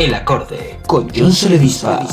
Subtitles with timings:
[0.00, 2.06] El acorde con John Soledispa.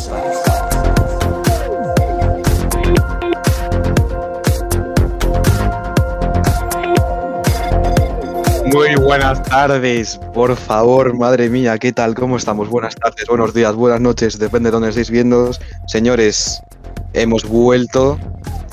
[8.73, 12.13] Muy buenas tardes, por favor, madre mía, ¿qué tal?
[12.15, 12.69] ¿Cómo estamos?
[12.69, 15.51] Buenas tardes, buenos días, buenas noches, depende de dónde estéis viendo.
[15.87, 16.61] Señores,
[17.13, 18.19] hemos vuelto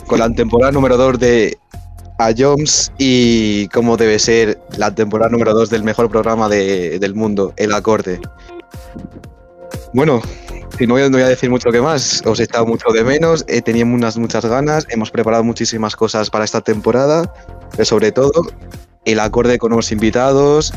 [0.08, 1.56] con la temporada número 2 de
[2.18, 7.14] A Jones y como debe ser la temporada número 2 del mejor programa de- del
[7.14, 8.20] mundo, El Acorde.
[9.92, 10.20] Bueno,
[10.80, 13.44] no voy, no voy a decir mucho que más, os he estado mucho de menos,
[13.48, 17.32] eh, teníamos unas muchas ganas, hemos preparado muchísimas cosas para esta temporada,
[17.70, 18.32] pero sobre todo
[19.04, 20.72] el acorde con nuevos invitados,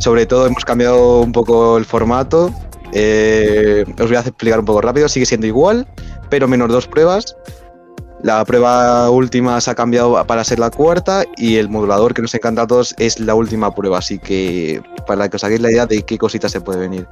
[0.00, 2.52] sobre todo hemos cambiado un poco el formato,
[2.92, 5.86] eh, os voy a explicar un poco rápido, sigue siendo igual,
[6.30, 7.36] pero menos dos pruebas.
[8.22, 12.34] La prueba última se ha cambiado para ser la cuarta y el modulador que nos
[12.34, 15.86] encanta a todos es la última prueba, así que para que os hagáis la idea
[15.86, 17.06] de qué cositas se puede venir.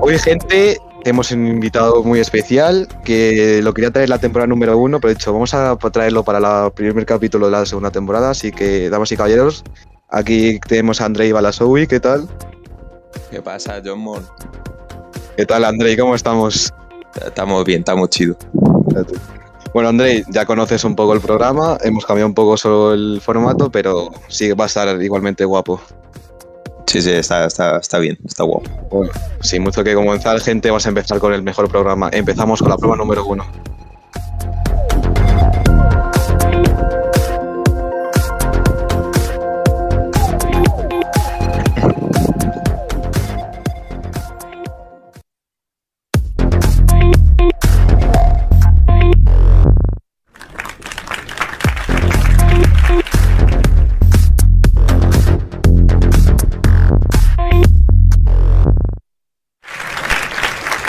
[0.00, 5.00] Hoy, gente, tenemos un invitado muy especial que lo quería traer la temporada número uno,
[5.00, 8.30] pero he dicho, vamos a traerlo para el primer capítulo de la segunda temporada.
[8.30, 9.62] Así que, damas y caballeros,
[10.08, 11.86] aquí tenemos a Andrei Balasowi.
[11.86, 12.28] ¿Qué tal?
[13.30, 14.26] ¿Qué pasa, John Mon?
[15.36, 15.96] ¿Qué tal, Andrei?
[15.96, 16.72] ¿Cómo estamos?
[17.24, 18.36] Estamos bien, estamos chido.
[19.72, 21.78] Bueno, Andrei, ya conoces un poco el programa.
[21.82, 25.80] Hemos cambiado un poco solo el formato, pero sí va a estar igualmente guapo.
[26.86, 28.70] Sí, sí, está, está, está bien, está guapo.
[28.90, 32.08] Bueno, sin mucho que comenzar, gente, vamos a empezar con el mejor programa.
[32.12, 33.44] Empezamos con la prueba número uno.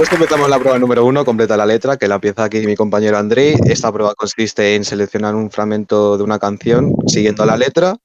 [0.09, 3.55] Completamos la prueba número uno, completa la letra, que la empieza aquí mi compañero Andrei.
[3.65, 7.97] Esta prueba consiste en seleccionar un fragmento de una canción siguiendo la letra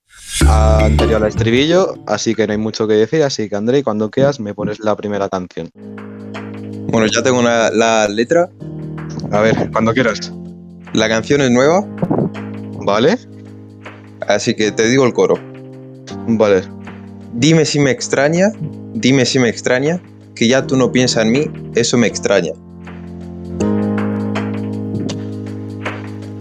[0.48, 4.40] anterior al estribillo, así que no hay mucho que decir, así que Andrei, cuando quieras
[4.40, 5.70] me pones la primera canción.
[6.88, 8.48] Bueno, ya tengo una- la letra.
[9.30, 10.32] A ver, cuando quieras.
[10.92, 11.86] La canción es nueva,
[12.84, 13.16] ¿Vale?
[14.26, 15.34] así que te digo el coro.
[16.26, 16.62] Vale.
[17.34, 18.48] Dime si me extraña,
[18.92, 20.02] dime si me extraña,
[20.34, 22.52] que ya tú no piensas en mí, eso me extraña.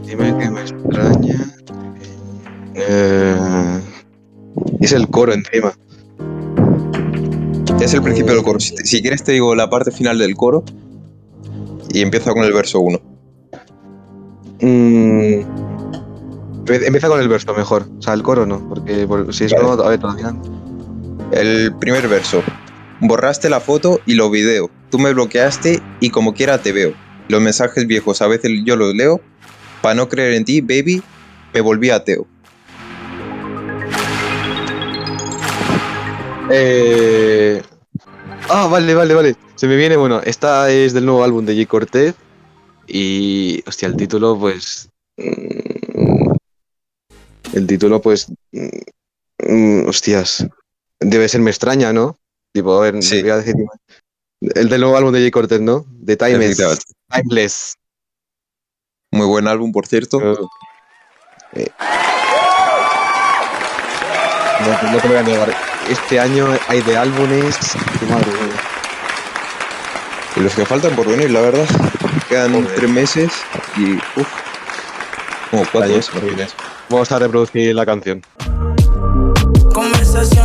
[0.06, 1.54] Dime que me extraña.
[2.76, 3.80] Eh,
[4.80, 5.74] Es el coro encima.
[7.82, 8.60] Es el principio del coro.
[8.60, 10.64] Si, te- si quieres te digo la parte final del coro
[11.94, 13.00] y empiezo con el verso 1.
[14.62, 15.42] Mm,
[16.66, 17.88] empe- Empieza con el verso mejor.
[17.98, 19.64] O sea, el coro no, porque por- si es Vale.
[19.64, 20.36] no, a ver, todavía.
[21.32, 22.44] El primer verso.
[23.02, 24.70] Borraste la foto y los videos.
[24.92, 26.94] Tú me bloqueaste y como quiera te veo.
[27.30, 29.22] Los mensajes viejos a veces yo los leo.
[29.82, 31.02] Para no creer en ti, baby,
[31.54, 32.28] me volví ateo.
[36.52, 37.62] Eh...
[38.50, 39.36] Ah, vale, vale, vale.
[39.56, 41.68] Se me viene, bueno, esta es del nuevo álbum de J.
[41.68, 42.16] Cortez.
[42.88, 44.90] Y, hostia, el título, pues.
[45.18, 46.34] mm,
[47.54, 48.28] El título, pues.
[48.52, 50.46] mm, Hostias.
[51.00, 52.20] Debe ser Me extraña, ¿no?
[52.54, 53.22] Tipo, a ver, Sí.
[53.22, 53.56] voy a decir.
[54.42, 55.32] El del nuevo álbum de J.
[55.32, 55.86] Cortez, ¿no?
[55.88, 56.58] De Timeless.
[57.10, 57.76] Timeless.
[59.12, 60.20] Muy buen álbum, por cierto.
[61.54, 61.68] Eh.
[64.62, 65.56] No, no te voy a negar.
[65.90, 67.58] Este año hay de álbumes.
[68.00, 68.62] que Madre mía.
[70.38, 71.66] Y los que faltan por venir, la verdad.
[72.30, 72.76] Quedan Joder.
[72.76, 73.32] tres meses
[73.78, 73.96] y.
[74.20, 74.28] Uf.
[75.52, 76.56] Como cuatro meses.
[76.90, 78.22] Vamos a reproducir la canción.
[79.74, 80.41] Conversaciones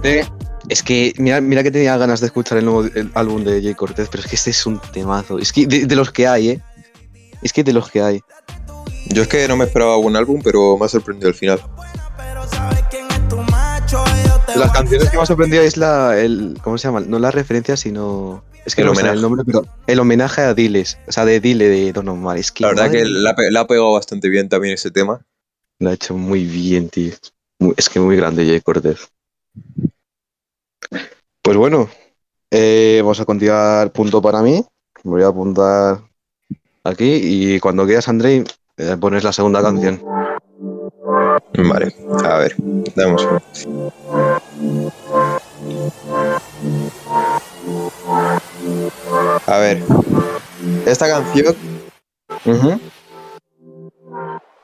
[0.00, 0.32] Sinceramente,
[0.68, 3.74] es que mira, mira que tenía ganas de escuchar el nuevo el álbum de Jay
[3.74, 5.38] Cortez, pero es que este es un temazo.
[5.38, 6.60] Es que de, de los que hay, ¿eh?
[7.42, 8.20] Es que de los que hay.
[9.08, 11.60] Yo es que no me esperaba buen álbum, pero me ha sorprendido el final.
[14.46, 16.18] De las canciones que me ha sorprendido es la.
[16.18, 17.00] El, ¿Cómo se llama?
[17.00, 18.44] No la referencia, sino.
[18.64, 19.16] Es que El no me sale homenaje.
[19.16, 20.98] el nombre, pero el homenaje a Diles.
[21.08, 22.38] O sea, de Dile de Don Omar.
[22.38, 22.62] Es que.
[22.62, 25.20] La verdad madre que la, ha pe- la ha pegado bastante bien también ese tema.
[25.80, 27.12] Lo ha hecho muy bien, tío.
[27.58, 29.08] Muy- Es que muy grande Jay Cortez.
[31.42, 31.88] Pues bueno,
[32.50, 34.64] eh, vamos a continuar punto para mí.
[35.04, 36.00] Me voy a apuntar
[36.84, 38.44] aquí y cuando quieras, Andrei,
[38.76, 40.02] eh, pones la segunda canción.
[41.54, 41.94] Vale,
[42.24, 42.54] a ver,
[42.94, 43.28] damos.
[49.46, 49.82] A ver,
[50.86, 51.56] Esta canción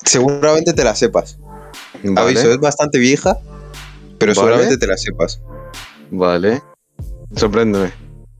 [0.05, 1.39] seguramente te la sepas.
[2.03, 2.21] Vale.
[2.21, 3.39] Aviso, es bastante vieja,
[4.19, 4.35] pero Vale.
[4.35, 5.41] seguramente te la sepas.
[6.11, 6.63] Vale.
[7.37, 7.93] Sorpréndeme.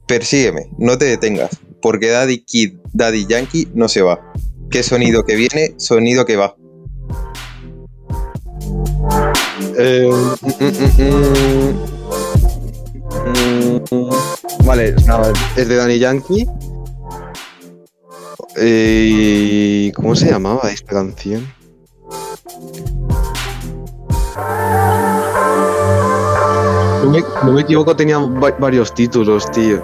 [0.07, 4.19] Persígueme, no te detengas, porque Daddy Kid, Daddy Yankee no se va.
[4.71, 5.75] ¿Qué sonido que viene?
[5.77, 6.55] Sonido que va.
[9.77, 10.09] Eh,
[10.41, 10.65] mm,
[13.29, 16.47] mm, mm, vale, nada, es de Danny Yankee.
[18.57, 21.47] Eh, ¿Cómo se llamaba esta canción?
[27.43, 29.81] No me, equivoco, tenía va- varios títulos, tío.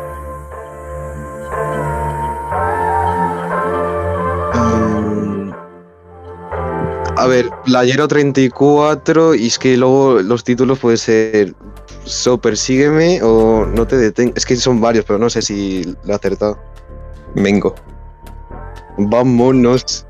[4.54, 5.52] Mm,
[7.18, 11.54] A ver, Playero 34, y es que luego los títulos pueden ser
[12.04, 14.38] So Persígueme o No te detengas.
[14.38, 16.60] Es que son varios, pero no sé si lo he acertado.
[17.36, 17.74] Vengo.
[18.98, 20.06] Vámonos.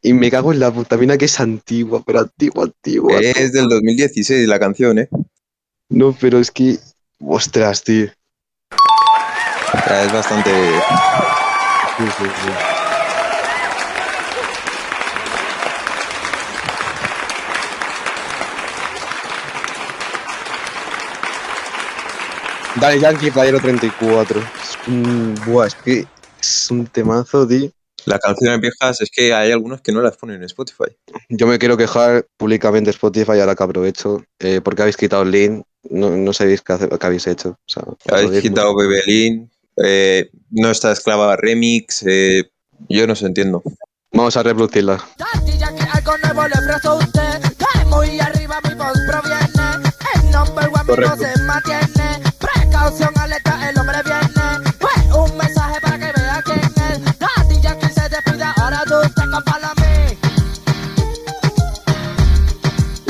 [0.00, 3.20] Y me cago en la puta, mira que es antigua, pero antigua, antigua.
[3.20, 5.08] Es del 2016 la canción, ¿eh?
[5.92, 6.78] No, pero es que.
[7.20, 8.06] Ostras, tío.
[8.06, 8.12] Es
[10.12, 10.50] bastante.
[11.98, 12.50] Sí, sí, sí.
[22.80, 24.40] Dale Yankee Playero 34.
[24.40, 26.06] Es un, buah, es que
[26.40, 27.70] es un temazo, tío.
[28.06, 30.96] Las canciones viejas es que hay algunos que no las ponen en Spotify.
[31.28, 35.64] Yo me quiero quejar públicamente Spotify ahora que aprovecho, eh, porque habéis quitado el link,
[35.90, 37.50] no, no sabéis qué, hace- qué habéis hecho.
[37.50, 39.50] O sea, Habéis quitado Bebelín,
[39.82, 42.02] eh, No está esclava remix.
[42.06, 42.50] eh,
[42.88, 43.62] yo no sé, entiendo.
[44.12, 45.02] Vamos a reproducirla.
[50.86, 51.16] Correcto.
[51.16, 52.20] voz se mantiene.
[52.38, 54.70] Precaución, alerta, el hombre viene.
[54.78, 57.18] Fue un mensaje para que vea quién es.
[57.18, 59.72] Daddy Yankee se despide, ahora tú te compara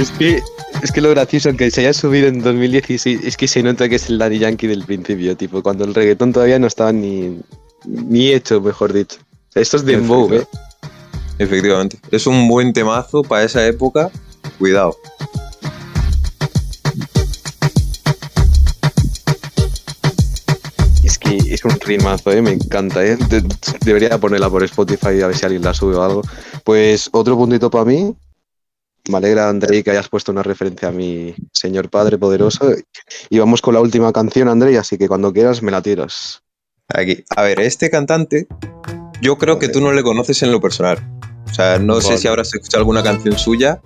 [0.03, 0.43] Es que,
[0.83, 3.95] es que lo gracioso, aunque se haya subido en 2016, es que se nota que
[3.95, 7.39] es el Daddy Yankee del principio, tipo, cuando el reggaetón todavía no estaba ni,
[7.85, 9.19] ni hecho, mejor dicho.
[9.21, 10.45] O sea, esto es Dembow, ¿eh?
[11.39, 11.99] Efectivamente.
[12.11, 14.11] Es un buen temazo para esa época.
[14.59, 14.97] Cuidado.
[21.05, 22.41] Es que es un rimazo, ¿eh?
[22.43, 23.17] Me encanta, ¿eh?
[23.17, 23.45] De-
[23.85, 26.23] debería ponerla por Spotify a ver si alguien la sube o algo.
[26.65, 28.15] Pues otro puntito para mí.
[29.09, 32.73] Me alegra, Andrei, que hayas puesto una referencia a mi señor padre poderoso.
[33.31, 36.43] Y vamos con la última canción, Andrei, así que cuando quieras me la tiras.
[36.89, 37.25] Aquí.
[37.35, 38.47] A ver, este cantante,
[39.21, 39.73] yo creo que Vale.
[39.73, 40.99] tú no le conoces en lo personal.
[41.51, 42.19] O sea, no sé Vale.
[42.19, 43.81] si habrás escuchado alguna canción suya.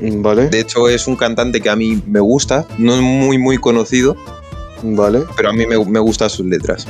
[0.00, 0.48] ¿Vale?
[0.48, 2.66] De hecho, es un cantante que a mí me gusta.
[2.78, 4.16] No es muy, muy conocido,
[4.82, 5.22] ¿Vale?
[5.36, 6.86] pero a mí me, me gustan sus letras.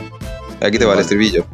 [0.62, 1.02] Aquí te va el Vale.
[1.02, 1.44] estribillo.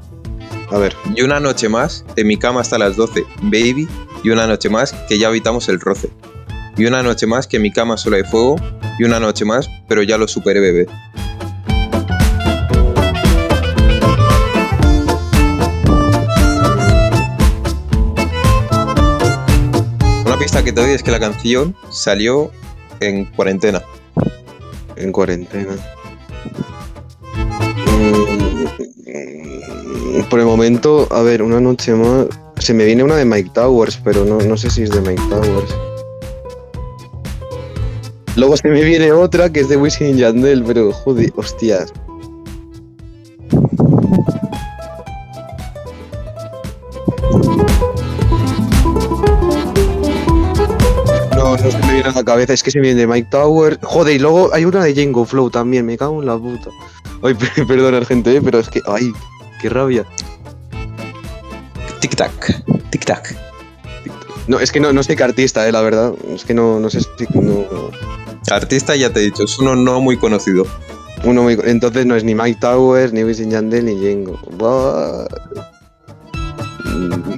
[0.71, 0.95] A ver.
[1.15, 3.89] Y una noche más, en mi cama hasta las 12, baby.
[4.27, 6.11] Y una noche más, que ya habitamos el roce.
[6.77, 8.57] Y una noche más, que mi cama solo hay fuego.
[8.99, 10.89] Y una noche más, pero ya lo superé, bebé.
[20.25, 22.51] Una pista que te doy es que la canción salió
[22.99, 23.81] en cuarentena.
[24.97, 25.77] En cuarentena.
[29.07, 32.27] Mm, Por el momento, a ver, una noche más.
[32.59, 35.23] Se me viene una de Mike Towers, pero no, no sé si es de Mike
[35.31, 35.75] Towers.
[38.37, 41.93] Luego se me viene otra que es de Wisin Yandel, pero joder, hostias.
[51.37, 53.29] No, no se me viene a la cabeza, es que se me viene de Mike
[53.31, 53.79] Tower.
[53.83, 56.71] Joder, y luego hay una de Django Flow también, me cago en la puta.
[57.23, 59.13] Ay, per- perdona, gente, eh, pero es que, ay,
[59.61, 60.05] qué rabia.
[62.01, 63.35] Tic-tac, tic-tac.
[64.49, 66.13] No, es que no, no sé qué artista, eh, la verdad.
[66.35, 67.09] Es que no, no sé si.
[67.35, 67.67] No,
[68.51, 70.65] Artista ya te he dicho, es uno no muy conocido.
[71.25, 74.25] uno muy- entonces no es ni Mike Towers, ni Wisin y Yandel, ni.
[74.57, 75.27] Buah.
[76.85, 77.35] Mm,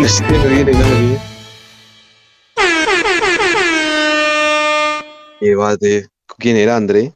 [0.00, 1.18] No sé, no viene nadie.
[5.56, 6.08] Bate.
[6.38, 7.12] ¿Quién era, André?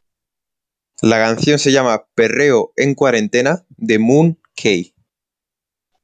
[1.01, 4.69] La canción se llama Perreo en cuarentena de Moon K.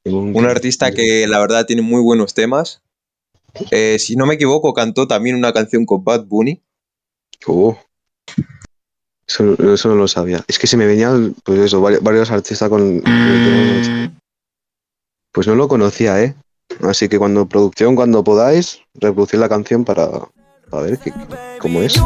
[0.05, 2.81] Un artista que la verdad tiene muy buenos temas.
[3.71, 6.61] Eh, si no me equivoco, cantó también una canción con Bad Bunny.
[7.47, 7.77] Oh.
[9.27, 10.43] Eso, eso no lo sabía.
[10.47, 13.01] Es que se me venían, pues eso, varios, varios artistas con.
[15.31, 16.35] Pues no lo conocía, ¿eh?
[16.81, 20.07] Así que cuando producción, cuando podáis, reproducir la canción para,
[20.69, 21.11] para ver qué,
[21.59, 21.99] cómo es.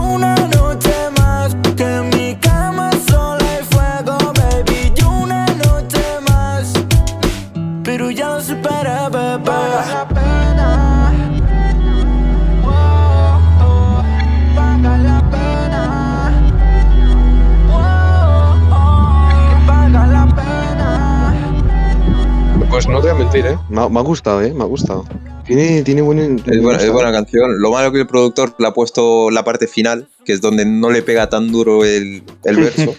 [23.32, 23.58] Mentir, ¿eh?
[23.70, 24.54] Me ha, me ha gustado, ¿eh?
[24.54, 25.06] Me ha gustado.
[25.46, 26.40] Tiene, tiene buen...
[26.46, 27.60] Es buena, es buena canción.
[27.60, 30.90] Lo malo que el productor le ha puesto la parte final, que es donde no
[30.90, 32.96] le pega tan duro el, el verso.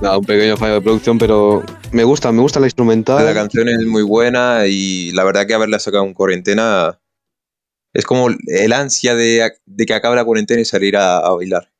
[0.00, 3.24] Nada, un pequeño fallo de producción, pero me gusta, me gusta la instrumental.
[3.24, 7.00] La canción es muy buena y la verdad que haberla sacado en cuarentena
[7.92, 11.72] es como el ansia de, de que acabe la cuarentena y salir a, a bailar.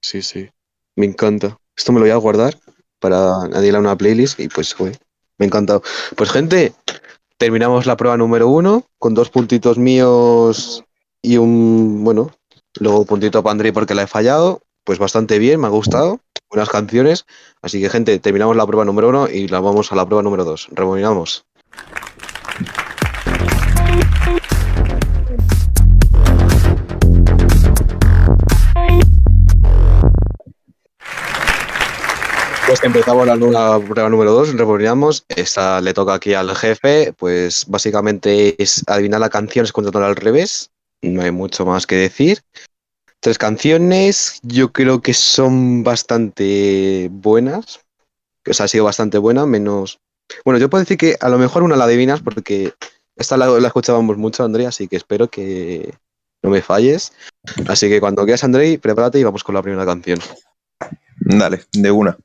[0.00, 0.48] Sí, sí.
[0.94, 1.58] Me encanta.
[1.76, 2.58] Esto me lo voy a guardar
[2.98, 4.98] para añadirle a una playlist y pues, joder,
[5.38, 5.82] me ha encantado.
[6.16, 6.74] Pues, gente,
[7.38, 10.84] terminamos la prueba número uno con dos puntitos míos
[11.22, 12.30] y un, bueno,
[12.78, 14.62] luego un puntito para André porque la he fallado.
[14.84, 16.20] Pues bastante bien, me ha gustado.
[16.48, 17.26] Buenas canciones.
[17.60, 20.44] Así que, gente, terminamos la prueba número uno y la vamos a la prueba número
[20.44, 20.68] dos.
[20.70, 21.44] Rebobinamos.
[32.66, 35.24] Pues empezamos la, la prueba número 2, rebobinamos.
[35.28, 37.12] Esta le toca aquí al jefe.
[37.16, 40.72] Pues básicamente es adivinar la canción escuchándola al revés.
[41.00, 42.42] No hay mucho más que decir.
[43.20, 47.80] Tres canciones, yo creo que son bastante buenas.
[48.48, 50.00] O sea, ha sido bastante buena, menos.
[50.44, 52.74] Bueno, yo puedo decir que a lo mejor una la adivinas porque
[53.14, 55.94] esta la, la escuchábamos mucho, Andrea, así que espero que
[56.42, 57.12] no me falles.
[57.68, 60.18] Así que cuando quieras, Andrei, prepárate y vamos con la primera canción.
[61.20, 62.18] Dale, de una.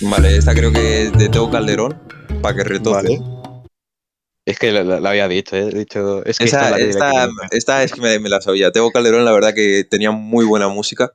[0.00, 2.00] Vale, esta creo que es de Teo Calderón,
[2.42, 2.94] para que retoce.
[3.18, 3.20] Vale.
[4.46, 5.68] Es que la, había dicho, ¿eh?
[5.72, 6.24] He dicho.
[6.24, 8.72] Es que esta Esa, es la que- esta, esta es que me, me la sabía.
[8.72, 11.12] Teo Calderón, la verdad que tenía muy buena música.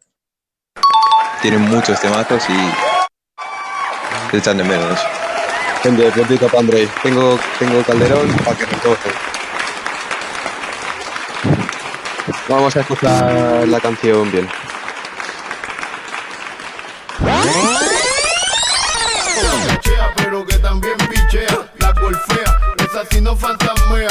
[1.41, 2.94] Tiene muchos temazos y.
[4.35, 4.99] Se echan de menos.
[5.81, 6.89] Gente, puntito para Andrei.
[7.01, 9.09] Tengo, tengo Calderón para que recoge.
[12.49, 14.49] Vamos a escuchar la canción bien.
[19.69, 21.71] pichea, pero que también pichea.
[21.79, 24.09] La golfea, esa sí no fantasmea.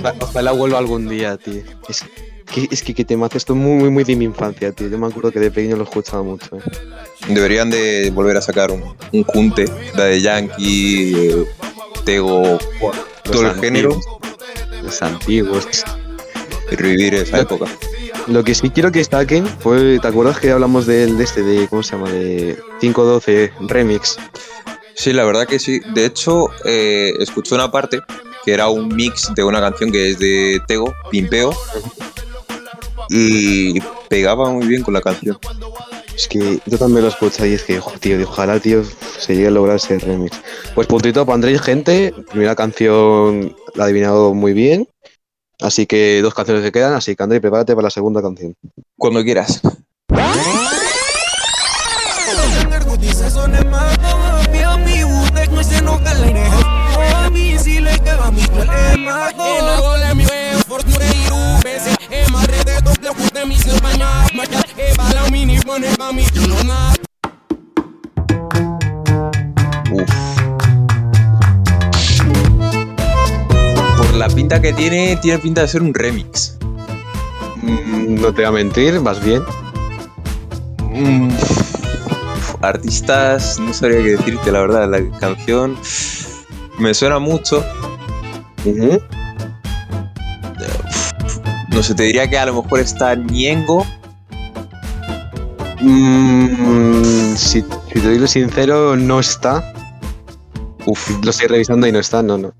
[0.00, 1.62] Ojalá, ojalá vuelva algún día, tío.
[1.88, 2.04] Es
[2.52, 4.88] que, es que, que te mates esto muy, muy, muy de mi infancia, tío.
[4.88, 6.56] Yo me acuerdo que de pequeño lo escuchaba mucho.
[6.56, 6.60] eh.
[7.28, 11.46] Deberían de volver a sacar un, un junte, la de Yankee, eh,
[12.04, 12.58] Tego,
[13.22, 14.00] todo el género
[14.82, 15.66] Los antiguos.
[16.72, 17.66] y revivir esa época.
[18.26, 21.68] Lo que sí quiero que destaquen fue, ¿te acuerdas que hablamos del de este, de,
[21.68, 22.10] ¿cómo se llama?
[22.10, 24.16] De 512 Remix.
[24.94, 25.80] Sí, la verdad que sí.
[25.94, 28.00] De hecho, eh, escuché una parte
[28.44, 31.52] que era un mix de una canción que es de Tego, Pimpeo,
[33.08, 35.38] y pegaba muy bien con la canción.
[36.14, 38.82] Es que yo también lo escuché y es que, ojo, tío, ojalá, tío,
[39.18, 40.38] se llegue a lograr ese remix.
[40.74, 42.14] Pues puntito para Andrés, gente.
[42.30, 44.86] Primera canción la ha adivinado muy bien.
[45.60, 48.54] Así que dos canciones se quedan, así que Andrés, prepárate para la segunda canción.
[48.96, 49.62] Cuando quieras.
[73.96, 76.58] Por la pinta que tiene, tiene pinta de ser un remix.
[77.62, 79.42] Mm, no te voy a mentir, vas bien.
[80.92, 81.30] Mm,
[82.62, 84.88] artistas, no sabría qué decirte, la verdad.
[84.88, 85.78] La canción
[86.78, 87.64] me suena mucho.
[91.70, 93.86] No sé, te diría que a lo mejor está Ñengo.
[95.80, 99.72] Mm, si, si te digo sincero, no está.
[100.86, 102.52] Uf, Lo estoy revisando y no está, no, no.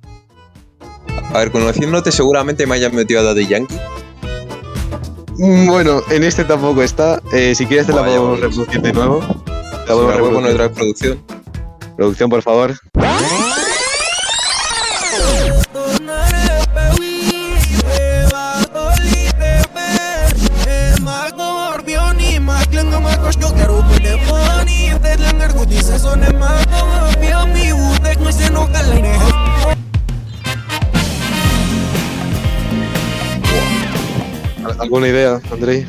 [1.34, 3.76] a ver, conociéndote, seguramente me hayan metido a Daddy Yankee.
[5.38, 7.20] Mm, Bueno, en este tampoco está.
[7.32, 8.50] Eh, si quieres te la Vaya, podemos pues.
[8.56, 9.20] reproducir de nuevo.
[9.20, 10.50] La Si podemos vuelvo reproducir.
[10.54, 11.24] otra producción.
[11.96, 12.74] Producción, por favor.
[34.78, 35.86] ¿Alguna idea, Andrei?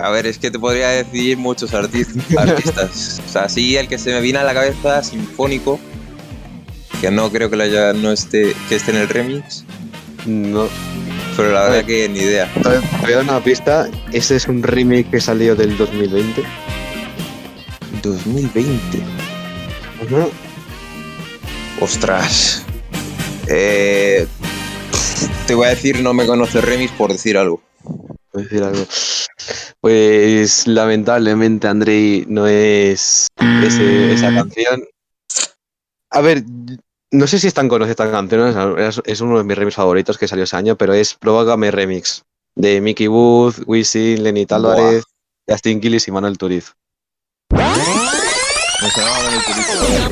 [0.00, 3.22] A ver, es que te podría decir muchos artis- artistas.
[3.26, 5.78] o sea, sí, el que se me viene a la cabeza, Sinfónico.
[7.00, 9.64] que no creo que, la haya, no esté, que esté en el remix,
[10.26, 10.68] No,
[11.36, 11.86] pero la verdad ver.
[11.86, 12.50] que ni idea.
[12.54, 13.88] te voy a- te voy a dar una pista.
[14.12, 16.42] Este es un remake que salió del 2020.
[18.04, 18.98] 2020.
[20.02, 20.30] Ujú.
[21.80, 22.62] Ostras.
[23.48, 24.26] Eh,
[25.46, 27.60] te voy a decir, no me conoce remix por decir algo.
[28.34, 28.84] A decir algo.
[29.80, 33.26] Pues lamentablemente, Andrei, no es
[33.62, 34.82] ese- esa canción.
[36.10, 36.44] A ver,
[37.10, 40.16] no sé si es tan conocida esta canción, es- es uno de mis remix favoritos
[40.16, 42.22] que salió ese año, pero es Provócame Remix
[42.56, 45.04] de Mickey Wood, Wisin, Lenny Álvarez,
[45.48, 46.72] Justin Gillis y Manuel Turiz.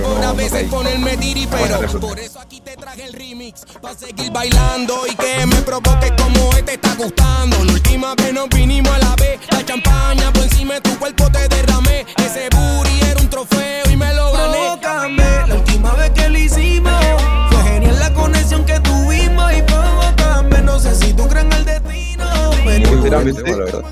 [0.02, 3.64] Por a veces ponerme tiri, pero por eso aquí te traje el remix.
[3.80, 7.64] Pa' seguir bailando y que me provoque como este está gustando.
[7.64, 9.40] La última vez nos vinimos a la vez.
[9.50, 12.06] La champaña por encima de tu cuerpo te derramé.
[12.16, 14.78] Ese booty era un trofeo y me lo gané.
[14.80, 17.04] Provócame, la última vez que lo hicimos.
[17.50, 20.62] Fue genial la conexión que tuvimos y provócame.
[20.62, 22.24] No sé si tú crees en el destino.
[22.64, 23.82] Pero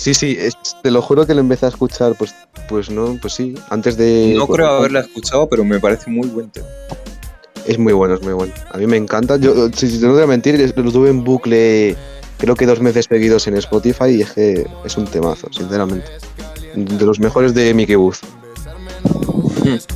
[0.00, 2.34] Sí, sí, es- te lo juro que lo empecé a escuchar, pues,
[2.70, 4.32] pues no, pues sí, antes de...
[4.34, 6.66] No creo haberla escuchado, pero me parece muy buen tema.
[7.66, 8.54] Es muy bueno, es muy bueno.
[8.72, 9.36] A mí me encanta.
[9.36, 11.94] Yo, si, si no te voy a mentir, lo tuve en bucle
[12.38, 16.06] creo que dos meses seguidos en Spotify y es que es un temazo, sinceramente.
[16.74, 18.14] De los mejores de Mickey Wood.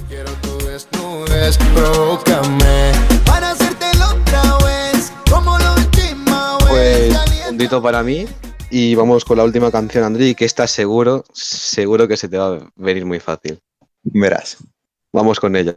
[0.08, 2.92] Quiero tu desnudez, provócame
[3.25, 8.26] Para hacértelo otra vez Como la última vez Pues, puntito para mí.
[8.76, 12.56] Y vamos con la última canción, Andri, que estás seguro, seguro que se te va
[12.56, 13.60] a venir muy fácil.
[14.02, 14.56] Verás.
[15.13, 15.73] Vamos con ella.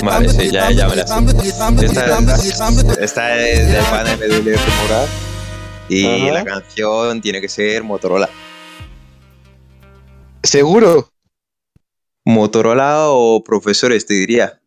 [0.00, 1.04] Vale, sí, ya, ya sé.
[1.82, 2.06] Esta,
[3.04, 4.58] esta es del panel de
[5.88, 6.32] y Ajá.
[6.34, 8.28] la canción tiene que ser Motorola.
[10.42, 11.10] ¿Seguro?
[12.24, 14.60] Motorola o profesores, te diría.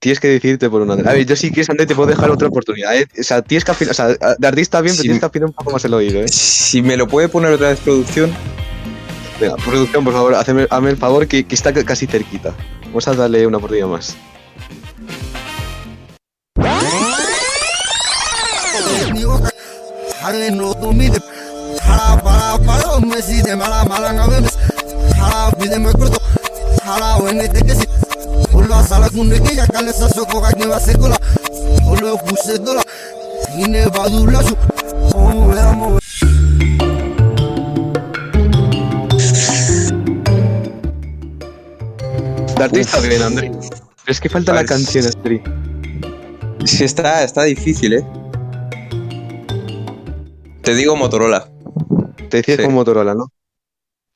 [0.00, 0.94] Tienes que decirte por una.
[0.94, 2.96] A ver, yo si quieres, André, te puedo dejar otra oportunidad.
[2.96, 3.06] ¿eh?
[3.18, 3.92] O sea, tienes que afinar.
[3.92, 5.08] O sea, de artista bien, pero Sí.
[5.08, 6.28] tienes que afinar un poco más el oído, ¿eh?
[6.28, 8.32] Si me lo puede poner otra vez producción,
[9.40, 12.54] Venga, producción, por favor, hazme, hazme el favor que, que está casi cerquita.
[12.86, 14.16] Vamos a darle una oportunidad más.
[42.56, 43.50] De artista bien, André.
[43.50, 43.72] Pero
[44.06, 45.42] es que falta A la canción, Astri.
[46.64, 48.21] sí está, está difícil, ¿eh?
[50.62, 51.48] Te digo Motorola.
[52.30, 52.64] Te decías Sí.
[52.64, 53.32] con Motorola, ¿no?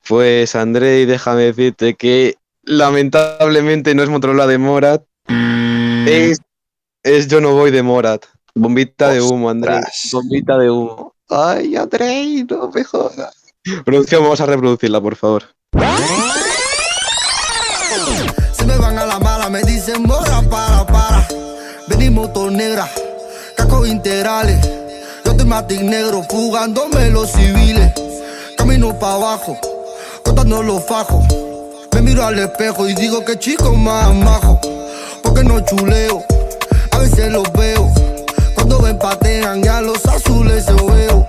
[0.07, 5.03] Pues, André, déjame decirte que lamentablemente no es Motorola de Morat.
[6.07, 6.39] Es,
[7.03, 8.25] es Yo no voy de Morat.
[8.55, 9.73] Bombita de humo, André.
[9.75, 10.09] Ostras.
[10.13, 11.13] Bombita de humo.
[11.29, 13.35] Ay, André, no me jodas.
[13.83, 15.43] Producción, vamos a reproducirla, por favor.
[18.53, 21.27] Se me van a la mala, me dicen mora, para, para.
[21.89, 22.89] Venimos motor negra,
[23.57, 24.65] cacos integrales.
[25.27, 27.91] Yo estoy matic negro, fugándome los civiles.
[28.57, 29.57] Camino para abajo,
[30.23, 31.25] contando los fajos.
[31.93, 34.57] Me miro al espejo y digo que chico más majo.
[35.21, 36.23] Porque no chuleo,
[36.91, 37.91] a veces los veo.
[38.55, 41.27] Cuando me patean, ya los azules se veo.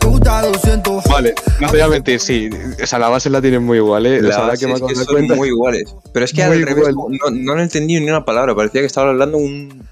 [0.00, 1.04] Me gusta 200.
[1.04, 2.48] Vale, no te voy a mentir, sí.
[2.82, 4.22] O sea, la base la tienen muy igual, ¿eh?
[4.22, 5.34] La ahora base que me es que son cuenta.
[5.34, 5.94] muy iguales.
[6.10, 8.54] Pero es que Muy al revés, no, no entendí ni una palabra.
[8.54, 9.86] Parecía que estaba hablando un,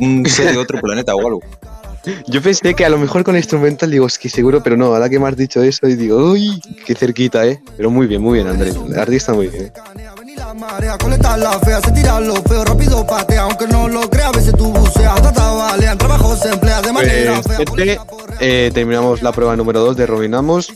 [0.00, 1.40] un ser de otro planeta o algo.
[2.26, 5.08] Yo pensé que a lo mejor con instrumental digo, es que seguro, pero no, ahora
[5.08, 7.60] que me has dicho eso, y digo, uy, qué cerquita, ¿eh?
[7.76, 8.76] Pero muy bien, muy bien, Andrés.
[8.76, 9.66] El artista muy bien.
[9.66, 9.72] ¿eh?
[10.18, 14.08] Vení la marea, colecta la fea, se tira lo feo, rápido patea, aunque no lo
[14.08, 18.04] crea, a veces tú buceas, trata balean, trabajo se emplea de manera Pues, fea.
[18.40, 20.72] eh, terminamos la prueba número 2 de Robinamos.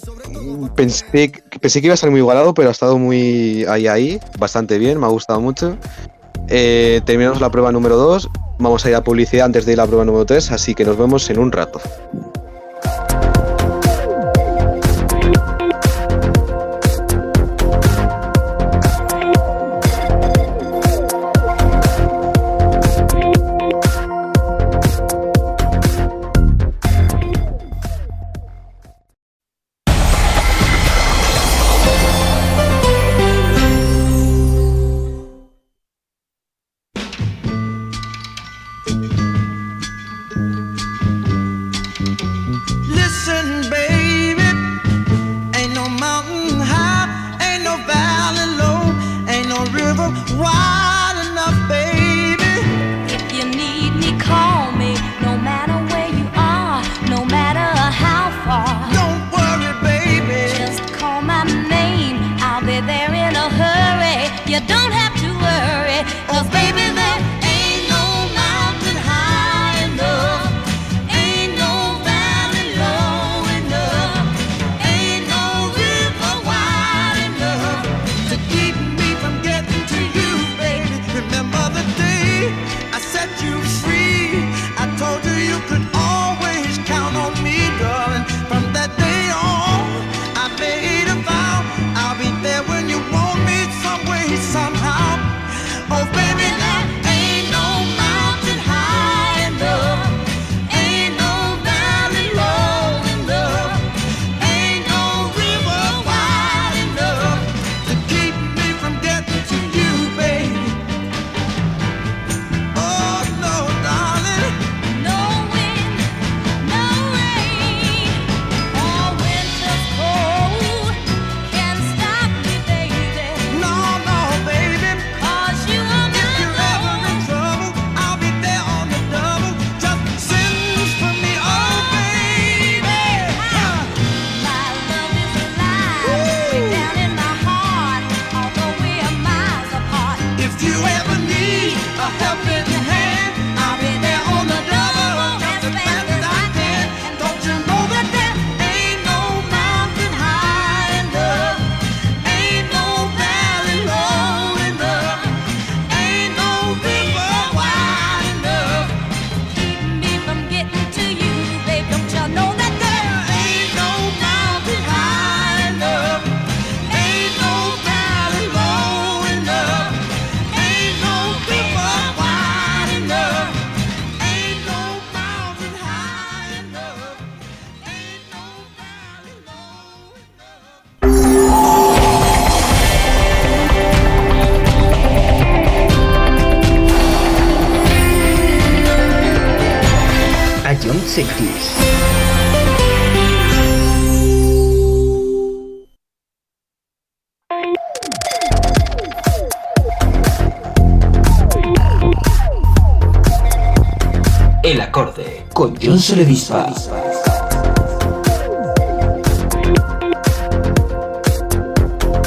[0.77, 4.21] Pensé, que- pensé que iba a ser muy igualado, pero ha estado muy ahí, ahí,
[4.39, 5.77] bastante bien, me ha gustado mucho.
[6.49, 8.29] Eh, terminamos la prueba número 2.
[8.63, 10.85] Vamos a ir a publicidad antes de ir a la prueba número 3, así que
[10.85, 11.81] nos vemos en un rato.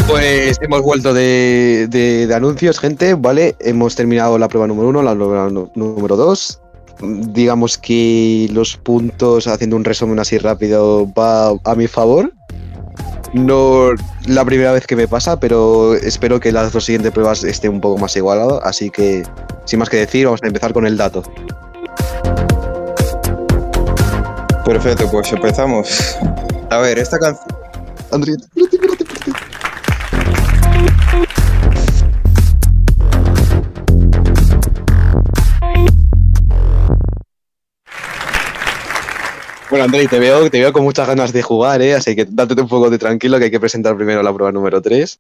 [0.08, 3.56] Pues hemos vuelto de, anuncios, gente, ¿vale?
[3.60, 6.62] Hemos terminado la prueba número uno, la prueba número dos.
[7.02, 12.32] Digamos que los puntos, haciendo un resumen así rápido, va a mi favor.
[13.34, 13.90] No
[14.28, 17.82] la primera vez que me pasa, pero espero que las dos siguientes pruebas estén un
[17.82, 18.62] poco más igualadas.
[18.64, 19.24] Así que,
[19.66, 21.22] sin más que decir, vamos a empezar con el dato.
[24.66, 26.18] Perfecto, pues empezamos.
[26.70, 27.48] A ver, esta canción.
[28.12, 30.46] André, espérate, espérate, espérate.
[39.70, 41.96] Bueno, André, te veo, te veo con muchas ganas de jugar, ¿eh?
[41.96, 44.82] Así que date un poco de tranquilo que hay que presentar primero la prueba número
[44.82, 45.20] 3.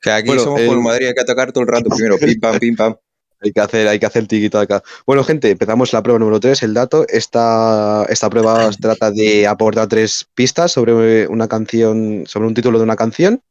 [0.00, 2.18] Que aquí Bueno, somos el- por Madrid, hay que atacar todo el rato primero.
[2.18, 2.96] Pim pam, pim pam.
[3.44, 4.82] Hay que hacer, hay que hacer tiquito acá.
[5.06, 7.04] Bueno, gente, empezamos la prueba número 3, el dato.
[7.08, 12.84] Esta, esta prueba trata de aportar tres pistas sobre una canción, sobre un título de
[12.84, 13.42] una canción.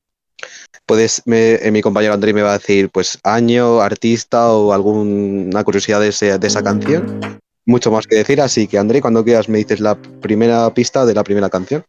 [0.87, 5.63] Puedes, me- eh, mi compañero André me va a decir, pues, año, artista o alguna
[5.63, 7.39] curiosidad de, ese- de esa canción.
[7.65, 11.13] Mucho más que decir, así que André, cuando quieras me dices la primera pista de
[11.13, 11.85] la primera canción.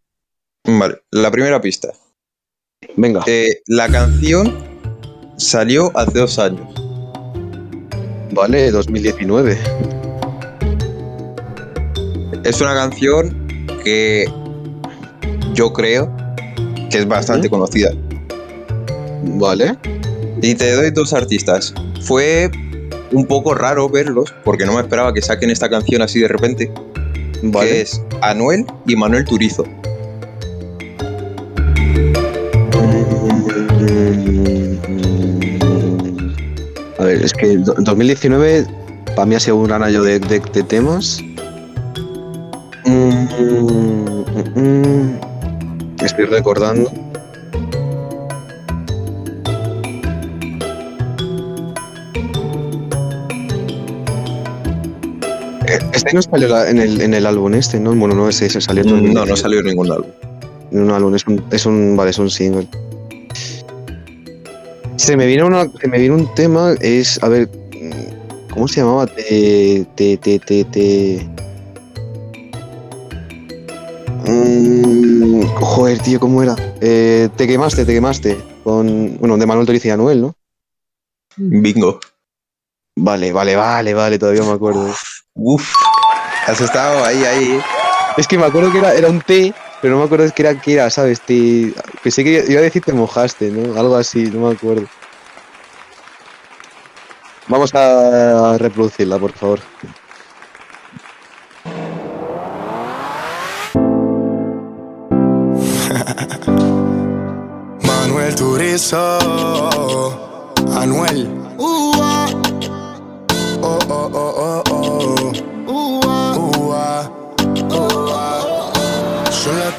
[0.65, 1.89] Vale, la primera pista.
[2.97, 3.25] Venga.
[3.27, 4.55] Eh, la canción
[5.37, 6.84] salió hace dos años.
[8.35, 9.57] Vale, 2019.
[12.43, 13.47] Es una canción
[13.85, 14.27] que
[15.55, 16.13] yo creo
[16.91, 17.93] que es bastante conocida.
[19.23, 19.79] Vale.
[20.43, 21.73] Y te doy dos artistas.
[22.03, 22.51] Fue
[23.13, 26.73] un poco raro verlos porque no me esperaba que saquen esta canción así de repente.
[27.41, 27.83] Que Vale.
[27.83, 29.65] es Anuel y Manuel Turizo.
[37.25, 38.67] Es que do- 2019
[39.17, 41.21] para mí ha sido un gran año de, de- de temas.
[42.85, 45.21] Mm, mm, mm.
[46.05, 46.91] Estoy recordando.
[55.67, 57.95] Eh, Este no salió en el, en el álbum este, ¿no?
[57.95, 59.31] Bueno, no, ese, ese salió en No, 2019.
[59.31, 60.11] no salió en ningún álbum.
[60.73, 62.67] En un álbum, es un, es un, vale, es un single.
[64.97, 67.51] Se me viene una, se me un tema, es, a ver,
[68.53, 69.07] ¿cómo se llamaba?
[69.07, 71.29] Te, te, te, te, te-
[74.27, 76.57] Mm, joder, tío, ¿cómo era?
[76.81, 78.39] Eh, te quemaste, te quemaste.
[78.63, 80.35] Con, bueno, de Manuel Toriz y Anuel, ¿no?
[81.37, 82.01] Bingo.
[82.97, 84.91] Vale, vale, vale, vale, todavía me acuerdo.
[85.35, 85.75] Uf.
[86.47, 87.61] Has estado ahí, ahí.
[88.17, 89.53] Es que me acuerdo que era, era un té,
[89.85, 91.21] pero no me acuerdo que era, que era, ¿sabes?
[91.21, 93.79] Te, pensé que iba a decir te mojaste, ¿no?
[93.79, 94.87] Algo así, no me acuerdo.
[97.49, 99.61] Vamos a reproducirla, por favor.
[107.83, 109.19] Manuel Turizo,
[110.79, 111.29] Anuel.
[111.59, 111.94] Ua.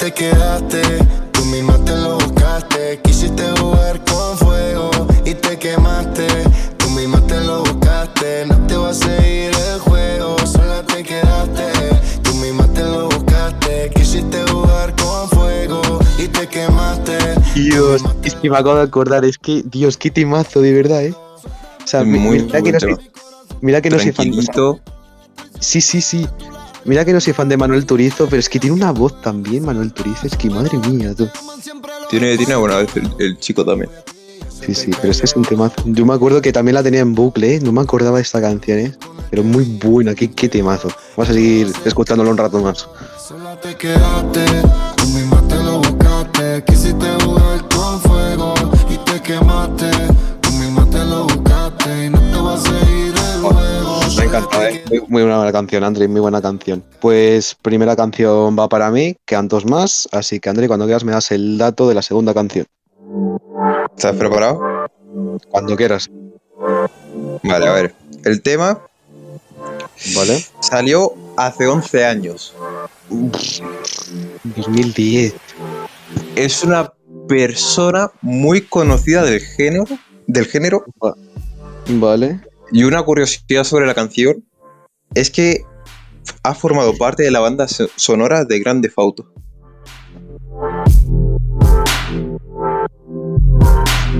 [0.06, 0.82] Te quedaste,
[1.32, 3.00] tú misma te lo buscaste.
[3.04, 4.92] Quisiste jugar con fuego
[5.26, 6.28] y te quemaste.
[6.78, 10.38] Tú misma te lo buscaste, no te va a seguir el juego.
[10.46, 11.72] Sola te quedaste,
[12.22, 13.90] tú misma te lo buscaste.
[13.96, 15.82] Quisiste jugar con fuego
[16.20, 17.18] y te quemaste.
[17.56, 21.16] Dios, es que me acabo de acordar, es que, Dios, qué temazo, de verdad, ¿eh?
[21.84, 22.98] O sea, Muy mira, que no soy,
[23.62, 24.30] mira que no soy fan.
[24.30, 24.80] Tranquilito.
[25.60, 26.28] Sí, sí, sí.
[26.86, 29.66] Mira que no soy fan de Manuel Turizo, pero es que tiene una voz también,
[29.66, 30.28] Manuel Turizo.
[30.28, 31.28] Es que madre mía, tú.
[32.10, 33.90] Tiene, tiene buena vez el, el chico también.
[34.66, 35.76] Sí, sí, pero este es un temazo.
[35.86, 37.60] Yo me acuerdo que también la tenía en bucle, ¿eh?
[37.60, 38.96] No me acordaba de esta canción, ¿eh?
[39.30, 40.90] Pero muy buena, qué, qué temazo.
[41.18, 42.88] Vamos a seguir escuchándolo un rato más.
[43.28, 44.46] Sola te quedaste,
[54.38, 54.84] encanta, ¿eh?
[54.90, 56.84] Muy, muy buena canción, André, muy buena canción.
[57.00, 61.12] Pues primera canción va para mí, quedan dos más, así que André, cuando quieras me
[61.12, 62.66] das el dato de la segunda canción.
[63.96, 64.88] ¿Estás preparado?
[65.50, 66.10] Cuando quieras,
[67.44, 67.96] Vale, a ver.
[68.24, 68.82] El tema
[70.16, 70.44] ¿vale?
[70.60, 72.56] salió hace 11 años.
[74.44, 75.36] 2010.
[76.36, 76.92] Es una
[77.28, 79.86] persona muy conocida del género,
[80.28, 80.86] del género
[81.88, 82.42] Vale.
[82.72, 84.44] Y una curiosidad sobre la canción
[85.14, 85.62] es que
[86.44, 89.32] ha formado parte de la banda so- sonora de Grande Fauto.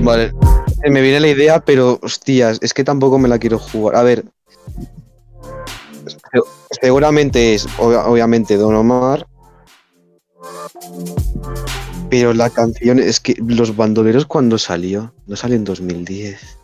[0.02, 0.32] Vale.
[0.84, 3.96] Eh, Me viene la idea, pero hostias, es que tampoco me la quiero jugar.
[3.96, 4.24] A ver.
[6.06, 6.40] Se-
[6.82, 9.26] Seguramente es, obvia- obviamente, Don Omar.
[12.10, 16.58] Pero la canción es que Los Bandoleros cuando salió, no salió en 2010.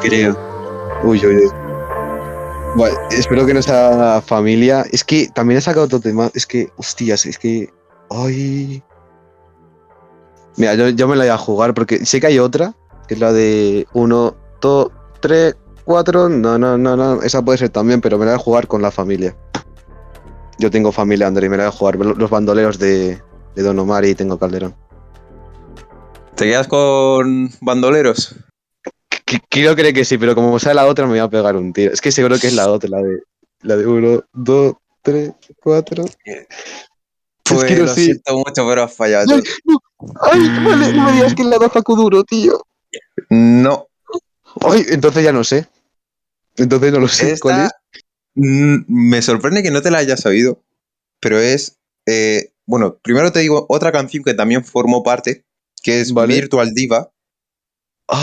[0.00, 0.36] Creo.
[1.02, 1.50] Uy, uy, uy.
[2.76, 4.84] Bueno, espero que no sea familia.
[4.92, 6.30] Es que también he sacado otro tema.
[6.34, 7.72] Es que, hostias, es que.
[8.10, 8.82] Ay.
[10.56, 12.74] Mira, yo, yo me la voy a jugar porque sé que hay otra,
[13.06, 14.88] que es la de 1, 2,
[15.20, 16.28] 3, 4.
[16.28, 17.22] No, no, no, no.
[17.22, 19.36] Esa puede ser también, pero me la voy a jugar con la familia.
[20.58, 21.96] Yo tengo familia, André, y me la voy a jugar.
[21.96, 23.20] Los bandoleros de,
[23.54, 24.74] de Don Omar y tengo Calderón.
[26.34, 28.36] ¿Te quedas con bandoleros?
[29.28, 31.72] Qu- Quiero creer que sí, pero como sea la otra, me voy a pegar un
[31.72, 31.92] tiro.
[31.92, 33.18] Es que seguro que es la otra, la de,
[33.62, 36.04] la de 1, 2, 3, 4.
[37.44, 38.04] Pues que no lo sé.
[38.04, 39.34] siento mucho, pero has fallado.
[39.34, 39.78] Ay, no,
[40.20, 42.62] ay, vale, no me digas que es la de Facu Duro, tío.
[43.30, 43.86] No,
[44.60, 45.66] Ay, entonces ya no sé.
[46.56, 47.32] Entonces no lo sé.
[47.32, 47.70] esta ¿Cuál es?
[48.34, 50.62] me sorprende que no te la hayas sabido,
[51.20, 55.44] pero es, eh, bueno, primero te digo otra canción que también formó parte,
[55.82, 56.34] que es Vale.
[56.34, 57.10] Virtual Diva,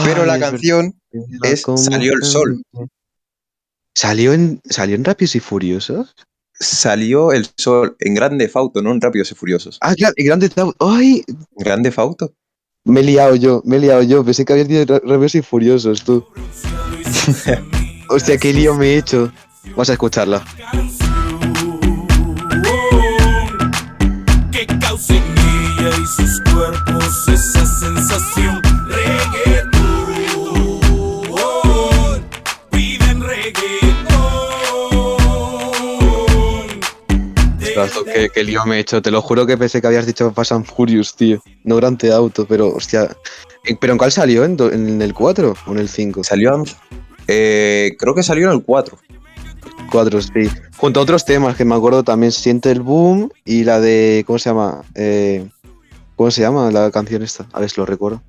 [0.03, 0.51] pero la verdad.
[0.51, 0.99] canción
[1.43, 2.61] es ¿Cómo Salió el sol.
[3.93, 6.15] ¿Salió en, ¿Salió en Rápidos y Furiosos?
[6.57, 9.77] salió el sol en Grande Fauto, no en Rápidos y Furiosos.
[9.81, 10.89] Ah, claro, en Grande Theft Auto.
[10.89, 11.23] ¡Ay!
[11.57, 12.33] Grande Fauto.
[12.85, 14.23] Me he liado yo, me he liado yo.
[14.23, 16.25] Pensé que habías dicho Rápidos y Furiosos, tú.
[18.09, 19.31] Hostia, qué lío me he hecho.
[19.71, 20.45] Vamos a escucharla.
[24.51, 28.61] que causa en ella y sus cuerpos esa sensación.
[28.87, 29.44] Reggaetón,
[37.93, 39.01] Tú, qué, qué lío me he hecho.
[39.01, 41.41] Te lo juro que pensé que habías dicho Fast and Furious, tío.
[41.63, 43.15] No Grand Theft Auto, pero hostia.
[43.79, 44.43] ¿Pero en cuál salió?
[44.43, 46.23] ¿En, en el 4 o en el 5?
[46.23, 46.63] Salió,
[47.27, 48.97] eh, creo que salió en el 4.
[49.91, 50.49] 4, sí.
[50.77, 54.23] Junto a otros temas que me acuerdo también, Siente el Boom y la de.
[54.27, 54.83] ¿Cómo se llama?
[54.95, 55.47] Eh,
[56.15, 57.47] ¿Cómo se llama la canción esta?
[57.53, 58.21] A ver si lo recuerdo.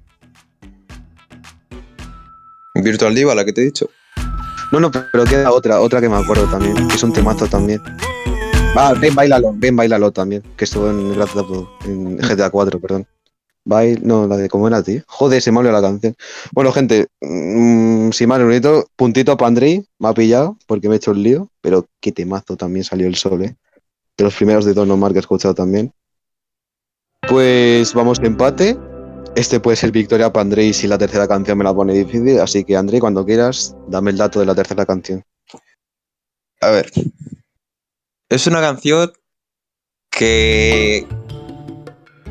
[2.75, 3.89] Virtual Diva, la que te he dicho.
[4.73, 7.81] No, no, pero queda otra, otra que me acuerdo también, que es un temazo también.
[8.77, 11.15] Va, ven, bailalo, ven, bailalo también, que estuvo en,
[11.85, 13.07] en GTA 4, perdón.
[13.65, 15.03] Bail, no, la de cómo era, tío.
[15.07, 16.15] Joder, se me ha olvidado la canción.
[16.53, 20.99] Bueno, gente, mm, sin más bonito, puntito para Andrei, me ha pillado porque me he
[20.99, 23.57] hecho un lío, pero qué temazo también salió el sol, eh.
[24.17, 25.93] De los primeros de Don Omar que he escuchado también.
[27.29, 28.77] Pues vamos de empate.
[29.35, 32.63] Este puede ser victoria para Andrei si la tercera canción me la pone difícil, así
[32.63, 35.25] que Andrei, cuando quieras, dame el dato de la tercera canción.
[36.61, 36.91] A ver.
[38.29, 39.13] Es una canción
[40.11, 41.07] que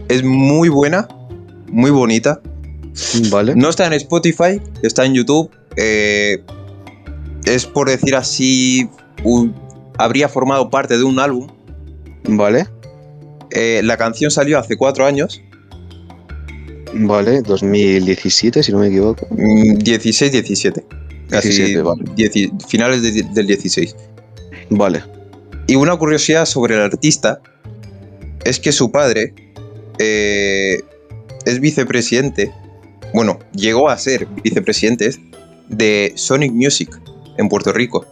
[0.09, 1.07] es muy buena,
[1.67, 2.41] muy bonita.
[3.29, 3.55] Vale.
[3.55, 5.49] No está en Spotify, está en YouTube.
[5.77, 6.41] eh,
[7.45, 8.87] es por decir así,
[9.25, 9.53] un-
[9.97, 11.47] habría formado parte de un álbum.
[12.27, 12.67] Vale,
[13.51, 15.39] Eh, la canción salió hace cuatro años,
[16.93, 19.27] vale, 2017, si no me equivoco.
[19.31, 20.83] mm, 16-17.
[21.29, 22.03] Casi 17, vale.
[22.67, 23.95] finales de- del 16.
[24.69, 25.03] Vale,
[25.67, 27.39] Y una curiosidad sobre el artista
[28.43, 29.33] es que su padre
[29.99, 30.81] eh,
[31.45, 32.51] es vicepresidente,
[33.13, 35.09] bueno, llegó a ser vicepresidente
[35.69, 36.99] de Sonic Music
[37.37, 38.05] en Puerto Rico.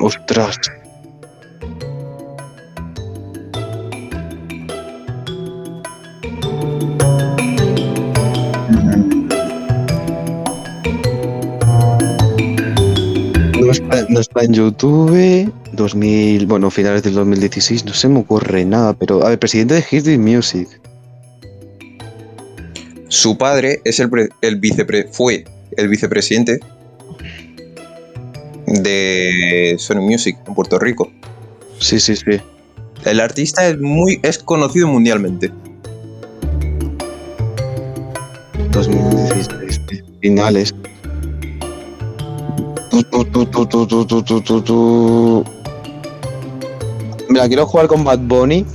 [0.00, 0.58] ostras.
[13.68, 18.64] No está, no está en YouTube, 2000, bueno, finales del 2016, no se me ocurre
[18.64, 20.66] nada, pero, a ver, presidente de Hit Music.
[23.08, 25.44] Su padre es el, pre- el vicepre- fue
[25.76, 26.60] el vicepresidente
[28.66, 31.10] de Sonic Music en Puerto Rico.
[31.78, 32.40] Sí, sí, sí.
[33.04, 35.50] El artista es muy es conocido mundialmente.
[38.72, 39.80] 2016,
[40.22, 40.74] finales.
[47.28, 48.66] Me la quiero jugar con Bad Bunny.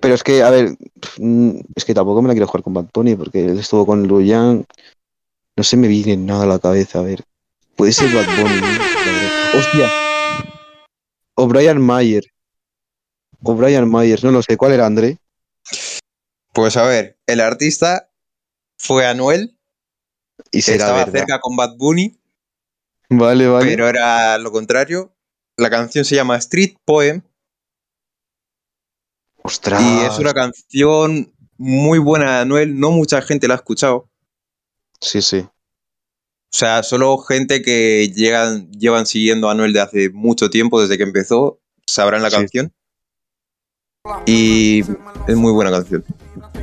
[0.00, 0.76] Pero es que, a ver,
[1.18, 4.08] mm, es que tampoco me la quiero jugar con Bad Bunny porque él estuvo con
[4.08, 4.64] Luyan.
[5.56, 7.22] No se me viene nada a la cabeza, a ver.
[7.76, 8.60] Puede ser Bad Bunny.
[9.54, 9.90] Hostia.
[11.34, 12.24] O Brian Mayer.
[13.42, 14.56] O Brian Mayer, no lo sé.
[14.56, 15.18] ¿Cuál era André?
[16.52, 18.10] Pues a ver, el artista
[18.76, 19.56] fue Anuel,
[20.50, 22.18] Y será estaba cerca con Bad Bunny
[23.18, 23.66] Vale, vale.
[23.66, 25.14] pero era lo contrario.
[25.56, 27.22] La canción se llama Street Poem
[29.44, 29.82] Ostras.
[29.82, 32.78] y es una canción muy buena de Anuel.
[32.78, 34.08] No mucha gente la ha escuchado.
[35.00, 35.38] Sí, sí.
[35.38, 40.96] O sea, solo gente que llegan, llevan siguiendo a Anuel de hace mucho tiempo, desde
[40.98, 42.36] que empezó, sabrán la Sí.
[42.36, 42.72] canción.
[44.26, 44.80] Y
[45.28, 46.04] es muy buena canción.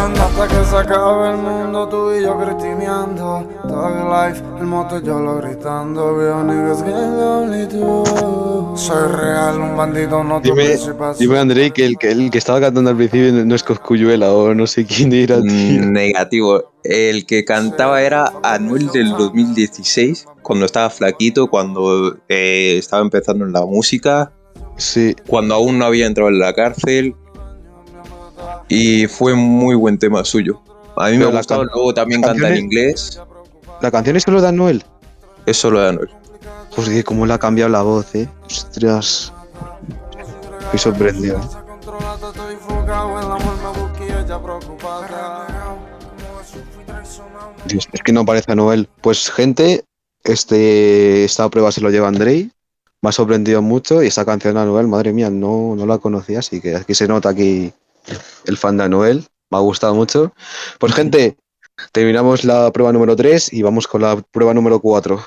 [0.00, 3.46] No sé si tú comprendas Hasta que se acabe el mundo tú y yo critineando
[3.62, 9.76] Thug life, el moto yo lo gritando Veo niggas gang only tú Soy real, un
[9.76, 10.78] bandido, no tu Dime,
[11.18, 14.54] dime André, que el, que el que estaba cantando al principio no es Coscuyuela o
[14.54, 15.82] no sé quién era, tío.
[15.82, 16.72] Mm, Negativo.
[16.82, 23.52] El que cantaba era Anuel del 2016, cuando estaba flaquito, cuando eh, estaba empezando en
[23.52, 24.32] la música,
[24.80, 27.14] Sí, cuando aún no había entrado en la cárcel.
[28.68, 30.60] Y fue muy buen tema suyo.
[30.96, 33.20] A mí me ha gustado, luego también canta en inglés.
[33.80, 34.84] la canción es solo de Anuel.
[35.46, 36.10] Es solo de Anuel.
[36.70, 38.28] Joder, cómo le ha cambiado la voz, eh.
[38.44, 39.32] Ostras.
[40.60, 41.40] Estoy sorprendido.
[44.42, 45.46] Preocupada
[47.66, 48.88] Dios, es que no parece Anuel.
[49.00, 49.84] Pues, gente,
[50.24, 52.50] este, esta prueba se lo lleva Andrei.
[53.02, 56.40] Me ha sorprendido mucho y esta canción de Anuel, madre mía, no, no la conocía,
[56.40, 57.72] así que aquí se nota aquí
[58.46, 59.26] el fan de Anuel.
[59.50, 60.32] Me ha gustado mucho.
[60.78, 61.36] Pues, gente,
[61.92, 65.22] terminamos la prueba número 3 y vamos con la prueba número 4.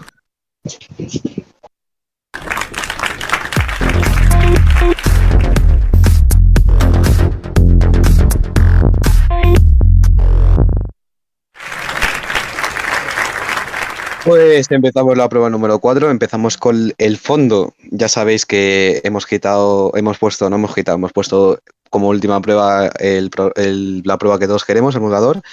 [14.26, 17.74] Pues empezamos la prueba número 4, empezamos con el fondo.
[17.92, 21.60] Ya sabéis que hemos quitado, hemos puesto, no hemos quitado, hemos puesto
[21.94, 25.44] como última prueba el el- la prueba que todos queremos, el emulador.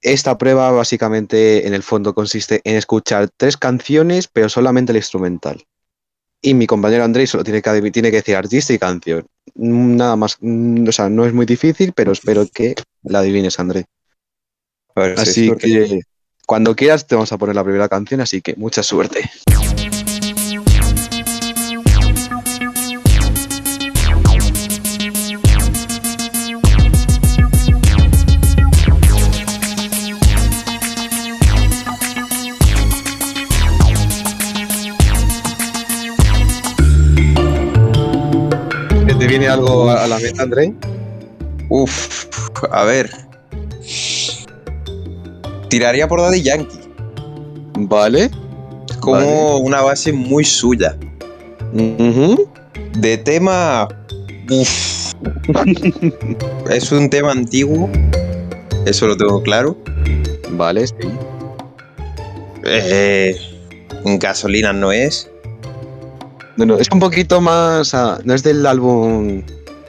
[0.00, 5.64] Esta prueba básicamente en el fondo consiste en escuchar tres canciones, pero solamente el instrumental.
[6.40, 9.26] Y mi compañero Andrés solo tiene que, adiv- tiene que decir artista y canción.
[9.56, 13.86] Nada más, mm, o sea, no es muy difícil, pero espero que la adivines, André.
[14.94, 16.00] A ver si hay Así que
[16.46, 19.28] cuando quieras te vamos a poner la primera canción, así que mucha suerte.
[39.18, 40.74] ¿Te viene algo a la mente, André?
[41.70, 42.26] Uf,
[42.70, 43.10] a ver.
[45.68, 46.80] Tiraría por Daddy Yankee.
[47.78, 48.30] Vale.
[49.00, 49.64] Como Vale.
[49.64, 50.96] una base muy suya.
[51.72, 53.88] De tema.
[54.50, 55.14] Uf.
[56.70, 57.88] es un tema antiguo.
[58.84, 59.78] Eso lo tengo claro.
[60.50, 60.94] Vale, sí.
[62.64, 63.34] Eh,
[64.18, 65.30] gasolina no es.
[66.56, 67.92] No, no, es un poquito más.
[68.24, 69.42] no es del álbum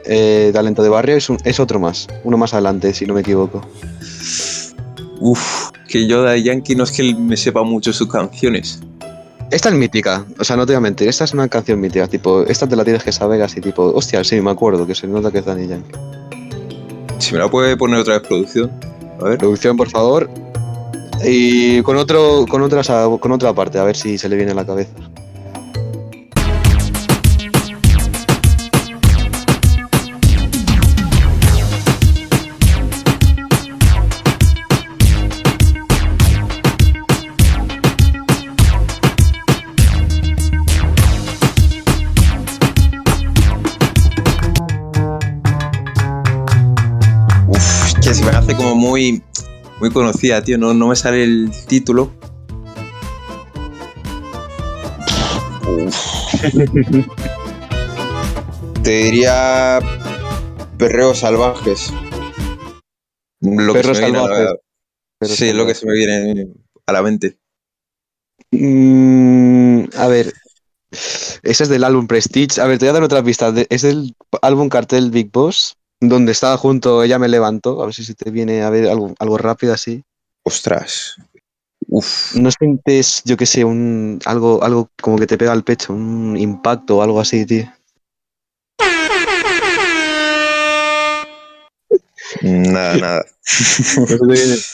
[0.06, 2.08] eh, Talento de Barrio, es, un- es otro más.
[2.24, 3.62] Uno más adelante, si no me equivoco.
[5.20, 8.80] Uf, que yo de Yankee no es que me sepa mucho sus canciones.
[9.50, 12.06] Esta es mítica, o sea, no te voy a mentir, esta es una canción mítica,
[12.10, 15.08] tipo, esta te la tienes que saber así, tipo, hostia, sí, me acuerdo, que se
[15.08, 15.94] nota que es Danny Yankee.
[17.20, 18.70] Si me la puede poner otra vez producción.
[19.22, 19.38] A ver.
[19.38, 20.30] Producción, por favor.
[21.24, 22.90] Y con otro, con otras,
[23.20, 24.92] con otra parte, a ver si se le viene a la cabeza.
[49.80, 50.58] Muy conocida, tío.
[50.58, 52.12] No, no me sale el título.
[58.84, 59.80] Te diría
[60.78, 61.92] Perreos Salvajes.
[63.42, 64.60] Lo que Perros se me viene a la- salvajes.
[65.20, 66.48] Perros sí, lo que se me viene
[66.86, 67.38] a la mente.
[68.52, 70.34] Mm, a ver,
[70.92, 72.62] ese es del álbum Prestige.
[72.62, 73.54] A ver, te voy a dar otra pista.
[73.70, 77.82] es del álbum Cartel Big Boss, donde estaba junto Ella me levantó.
[77.82, 80.04] A ver si se te viene a ver algo, algo rápido así.
[80.44, 81.16] Ostras.
[81.90, 82.36] Uf.
[82.36, 86.36] No sientes, yo qué sé, un algo, algo como que te pega al pecho, un
[86.38, 87.72] impacto o algo así, tío.
[92.42, 93.26] Nada, nada.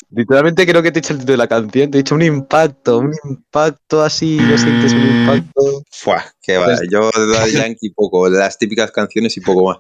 [0.10, 2.24] Literalmente creo que te he dicho el título de la canción, te he dicho un
[2.24, 5.84] impacto, un impacto así, lo sientes un impacto.
[5.92, 6.78] Fuah, qué va.
[6.90, 9.78] Yo de Yankee poco, las típicas canciones y poco más.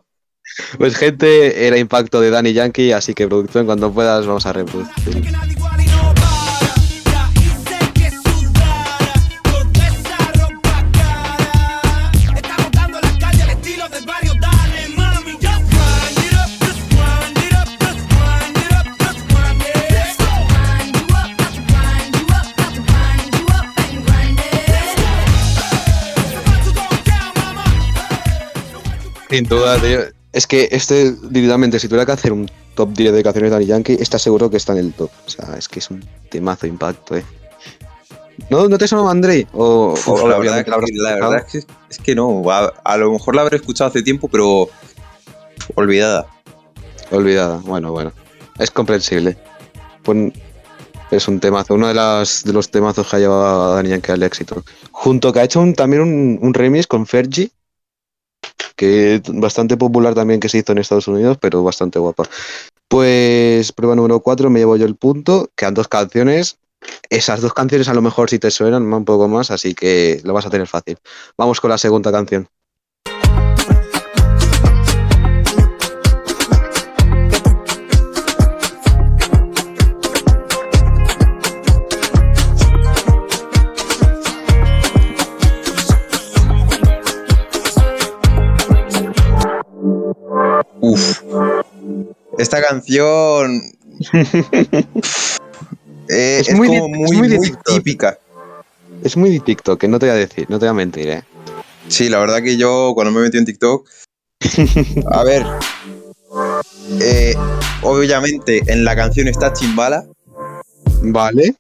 [0.78, 5.24] Pues gente, era impacto de Danny Yankee, así que producción, cuando puedas vamos a reproducir.
[29.30, 30.23] Sin duda, tío.
[30.34, 33.66] Es que este, literalmente, si tuviera que hacer un top 10 de canciones de Danny
[33.68, 35.12] Yankee, está seguro que está en el top.
[35.26, 37.24] O sea, es que es un temazo impacto, eh.
[38.50, 39.48] ¿No, ¿no te sonaba Andrei?
[39.54, 41.58] O, Uf, o la, verdad, la la es, que,
[41.90, 42.44] es que no.
[42.52, 44.70] A, a lo mejor la habré escuchado hace tiempo, pero
[45.76, 46.26] olvidada.
[47.12, 47.58] Olvidada.
[47.64, 48.12] Bueno, bueno.
[48.58, 49.38] Es comprensible.
[50.02, 50.34] Pues
[51.12, 54.12] es un temazo, uno de, las, de los temazos que ha llevado a Dani Yankee
[54.12, 54.64] al éxito.
[54.92, 57.52] Junto que ha hecho un- también un, un remix con Fergie,
[59.34, 62.24] bastante popular también que se hizo en Estados Unidos, pero bastante guapa.
[62.88, 66.58] Pues prueba número 4, me llevo yo el punto, quedan dos canciones.
[67.10, 70.34] Esas dos canciones a lo mejor si te suenan un poco más, así que lo
[70.34, 70.98] vas a tener fácil.
[71.38, 72.48] Vamos con la segunda canción.
[90.84, 91.22] Uf.
[92.38, 93.62] Esta canción.
[96.10, 98.20] eh, Es es, muy como es muy, muy típica.
[99.02, 101.08] Es muy de TikTok, que no te voy a decir, no te voy a mentir,
[101.08, 101.24] ¿eh?
[101.88, 103.90] Sí, la verdad que yo cuando me metí en TikTok.
[105.12, 105.46] A ver.
[107.00, 107.34] eh,
[107.82, 110.06] obviamente en la canción está Chimbala.
[111.02, 111.56] Vale.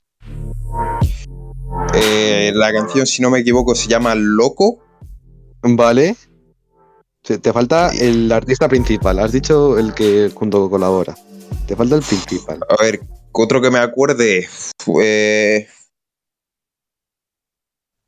[1.95, 4.79] Eh, la canción, si no me equivoco, se llama Loco.
[5.61, 6.17] Vale.
[7.23, 9.17] Te te falta el artista principal.
[9.19, 11.15] Has dicho el que junto colabora.
[11.67, 12.59] Te falta el principal.
[12.67, 12.99] A ver,
[13.31, 14.47] otro que me acuerde.
[14.83, 15.67] Fue.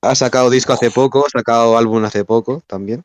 [0.04, 3.04] Ha sacado disco hace poco, ha sacado álbum hace poco también.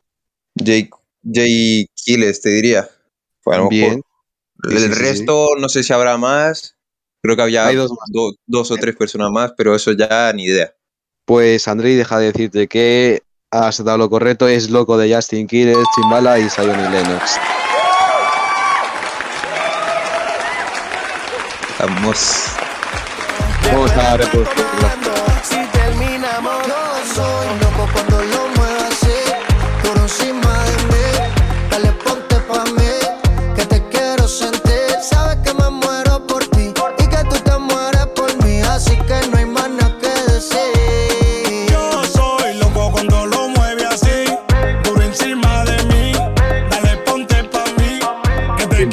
[0.63, 0.89] Jay,
[1.23, 2.89] Jay Kiles, te diría.
[3.45, 4.01] Lo Bien.
[4.67, 6.75] Sí, El sí, resto, no sé si habrá más.
[7.23, 10.75] Creo que había dos do- dos o tres personas más, pero eso ya ni idea.
[11.25, 14.47] Pues Andrei, deja de decirte que has dado lo correcto.
[14.47, 17.39] Es loco de Justin Quiles, Chimbala y Zion y Lennox.
[21.79, 22.47] Vamos.
[23.71, 25.10] Vamos a reproducirla.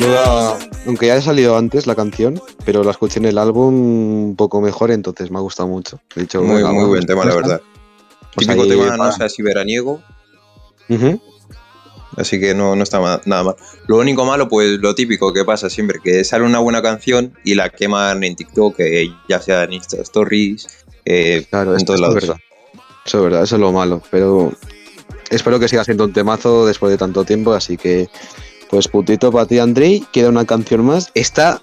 [0.09, 3.75] Duda, aunque ya haya salido antes la canción, pero la escuché en el álbum
[4.29, 6.01] un poco mejor, entonces me ha gustado mucho.
[6.15, 7.61] De hecho, Muy, buen tema, la verdad.
[8.35, 10.01] Pues Típico ahí tema, no sé si veraniego,
[12.17, 13.57] así que no, no está nada mal.
[13.87, 17.55] Lo único malo, pues lo típico que pasa siempre, que sale una buena canción y
[17.55, 20.67] la queman en TikTok, eh, ya sea en Insta Stories,
[21.05, 22.15] eh, Claro, en todos es lados.
[22.15, 22.37] verdad.
[23.05, 24.03] Eso es verdad, eso es lo malo.
[24.11, 24.53] Pero
[25.31, 27.55] espero que siga siendo un temazo después de tanto tiempo.
[27.55, 28.09] Así que,
[28.71, 30.05] pues putito para ti, Andrei.
[30.13, 31.11] Queda una canción más.
[31.15, 31.61] Esta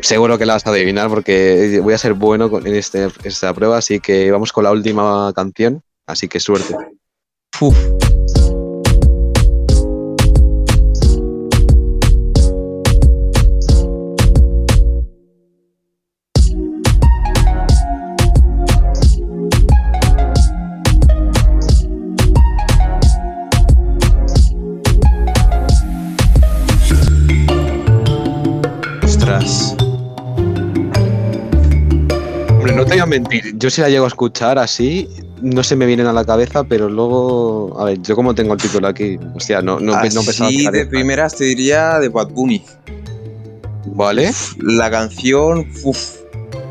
[0.00, 3.78] seguro que la vas a adivinar porque voy a ser bueno en este, esta prueba.
[3.78, 5.82] Así que vamos con la última canción.
[6.06, 6.74] Así que suerte.
[33.10, 33.58] Mentir.
[33.58, 35.08] Yo si la llego a escuchar así,
[35.42, 37.78] no se me vienen a la cabeza, pero luego.
[37.78, 40.86] A ver, yo como tengo el título aquí, hostia, no, no, no pensaba sacar de
[40.86, 42.64] primeras te diría de Bad Bunny.
[43.86, 44.30] ¿Vale?
[44.58, 46.20] La canción, uf,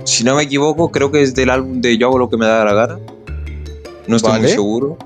[0.04, 2.48] si no me equivoco, creo que es del álbum de Yo hago lo que me
[2.48, 3.00] da la gana.
[4.08, 4.98] No estoy muy seguro.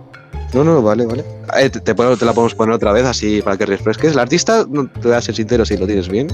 [0.53, 1.25] No, no, vale, vale.
[1.59, 4.13] Eh, te, te la podemos poner otra vez así para que refresques.
[4.13, 6.27] El artista, te voy a ser sincero si lo tienes bien.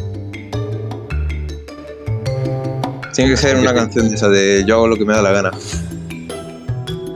[3.14, 5.32] Tiene que ser una canción de esa de Yo hago lo que me da la
[5.32, 5.52] gana.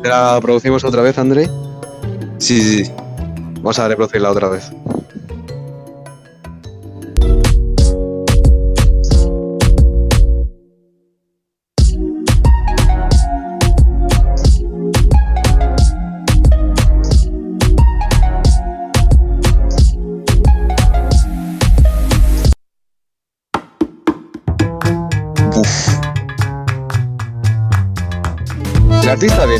[0.01, 1.49] ¿Te la producimos otra vez, André?
[2.37, 2.91] Sí, sí, sí.
[3.57, 4.71] Vamos a reproducirla otra vez.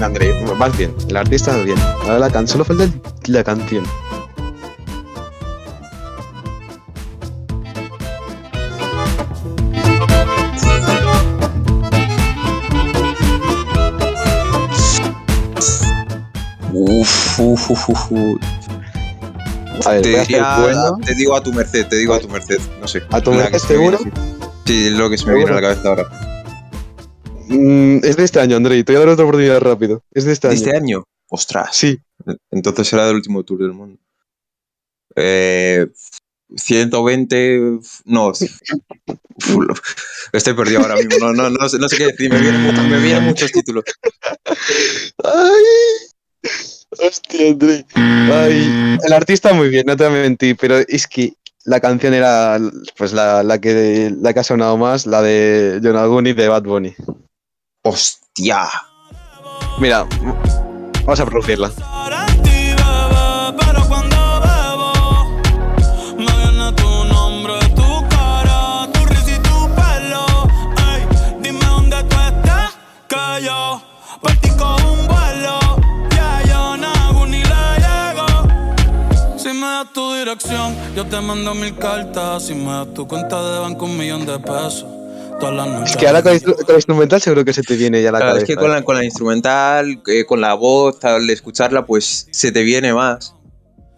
[0.10, 0.56] Bien, André.
[0.56, 0.94] Más bien.
[1.08, 1.78] El artista bien.
[2.04, 2.48] Ahora la can...
[2.48, 2.88] Solo falta
[3.28, 3.84] la canción.
[16.76, 18.38] Uf, uf, uf, uf, uf.
[19.86, 20.98] A ver, Te, diría- bueno.
[21.18, 22.60] digo a tu merced, te digo a tu merced.
[22.80, 23.04] No sé.
[23.12, 23.98] ¿A tu merced, seguro?
[23.98, 24.10] sí.
[24.66, 26.33] Sí, es lo que se me viene a la cabeza ahora.
[27.48, 28.84] Mm, es de este año, André.
[28.84, 30.04] Te voy a dar otra oportunidad rápido.
[30.12, 30.64] Es de este ¿De año.
[30.64, 31.04] este año?
[31.30, 31.70] Ostras.
[31.76, 31.98] Sí.
[32.52, 34.00] Entonces será del último tour del mundo.
[35.16, 35.88] Eh,
[36.56, 37.80] 120.
[38.06, 38.32] No.
[40.32, 41.18] Estoy perdido ahora mismo.
[41.20, 42.32] No, no, no, sé, no sé qué decir.
[42.32, 43.84] Me vienen, muchos- me vienen muchos títulos.
[45.24, 45.64] Ay.
[47.00, 47.86] Hostia, André.
[47.96, 48.98] Ay.
[49.04, 51.34] El artista muy bien, no te voy a mentir, pero es que
[51.66, 52.60] la canción era
[52.98, 56.64] pues la, la que la que ha sonado más, la de John Aguni de Bad
[56.64, 56.94] Bunny.
[57.86, 58.70] Hostia.
[59.78, 60.08] Mira,
[61.06, 61.72] vamos a producirla.
[79.94, 82.48] Tu dirección, yo te mando mil cartas.
[82.48, 85.03] Si me das tu cuenta de banco, un millón de pesos.
[85.44, 85.92] Todas las noches.
[85.92, 88.20] Es que ahora con, instru- con la instrumental seguro que se te viene ya la
[88.20, 88.48] Claro, es cabeza.
[88.48, 92.64] que con la, con la instrumental, eh, con la voz, al escucharla, pues se te
[92.64, 93.36] viene más.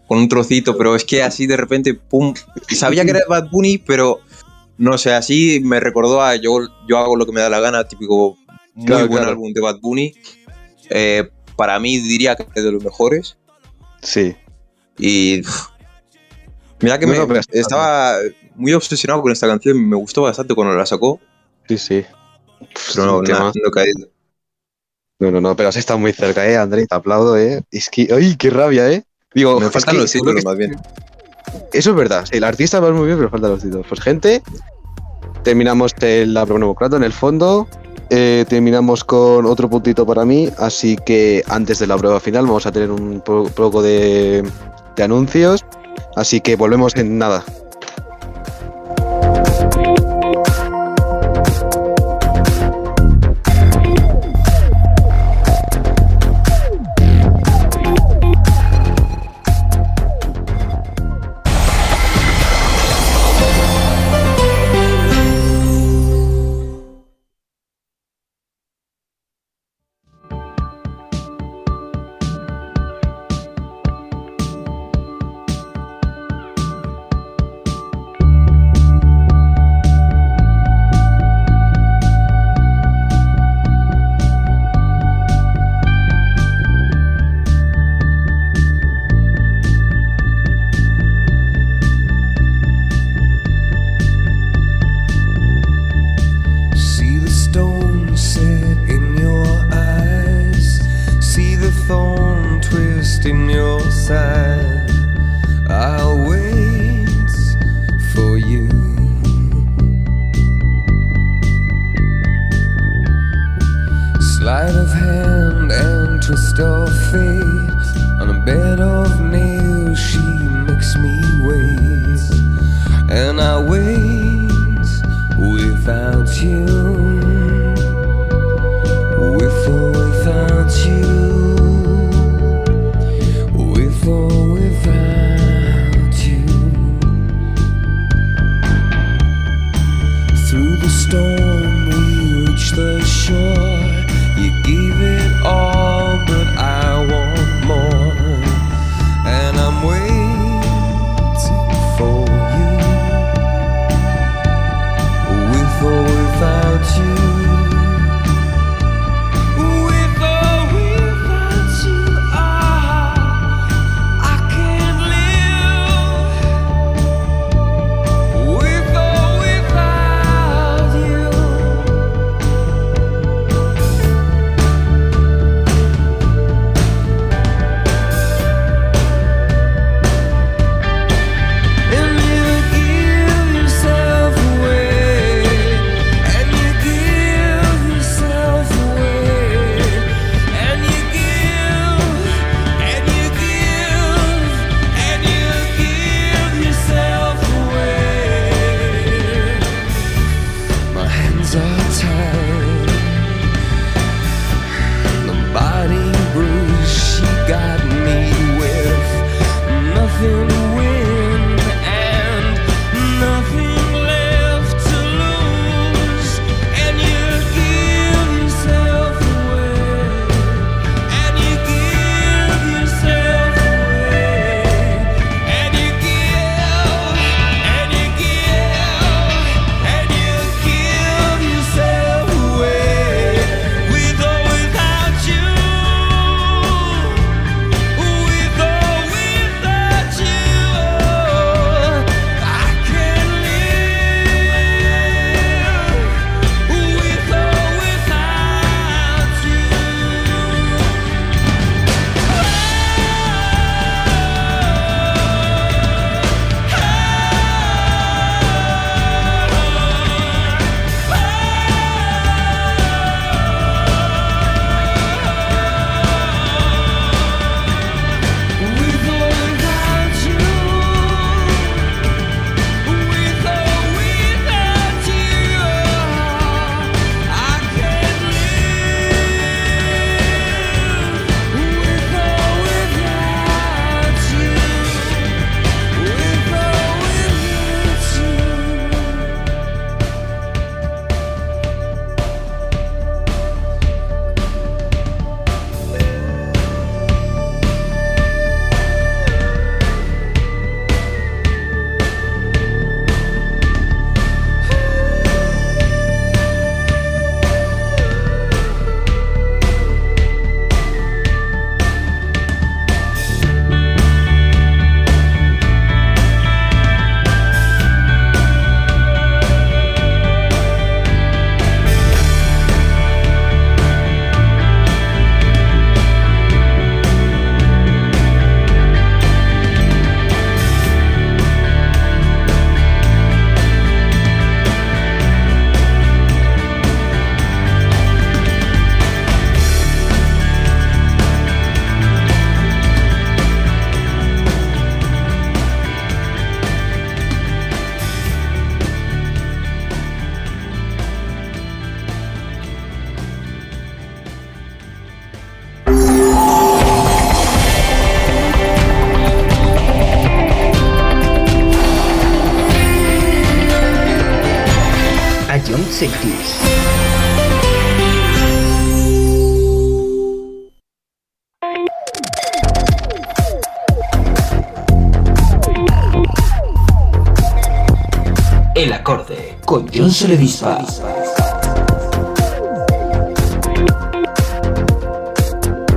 [0.08, 2.32] Con un trocito, pero es que así de repente, pum.
[2.68, 4.20] Sabía que era Bad Bunny, pero
[4.78, 7.88] no sé, así me recordó a yo, yo hago lo que me da la gana,
[7.88, 8.36] típico
[8.74, 9.30] muy Claro, buen claro.
[9.30, 10.12] álbum de Bad Bunny.
[10.90, 13.36] Eh, para mí diría que es de los mejores.
[14.02, 14.36] Sí.
[14.98, 15.42] Y
[16.80, 18.16] mira que No, me, no, estaba
[18.54, 21.20] muy obsesionado con esta canción, me gustó bastante cuando la sacó,
[21.68, 22.04] Sí, sí.
[22.94, 24.08] pero no, no caído.
[25.18, 27.62] No, no, no, pero has estado muy cerca, eh, André, te aplaudo, eh.
[27.70, 29.04] Es que, ay, qué rabia, eh.
[29.34, 30.76] Digo, Me faltan los títulos más bien.
[31.72, 33.86] Eso es verdad, el artista va muy bien, pero faltan los títulos.
[33.88, 34.42] Pues, gente,
[35.42, 37.68] terminamos el- la prueba democrata en el fondo.
[38.08, 42.64] eh, terminamos con otro puntito para mí, así que antes de la prueba final vamos
[42.64, 44.48] a tener un po- poco de,
[44.94, 45.64] de anuncios.
[46.14, 47.44] Así que volvemos en nada.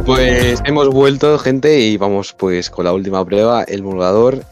[0.05, 4.43] Pues hemos vuelto, gente, y vamos pues con la última prueba, el mulgador.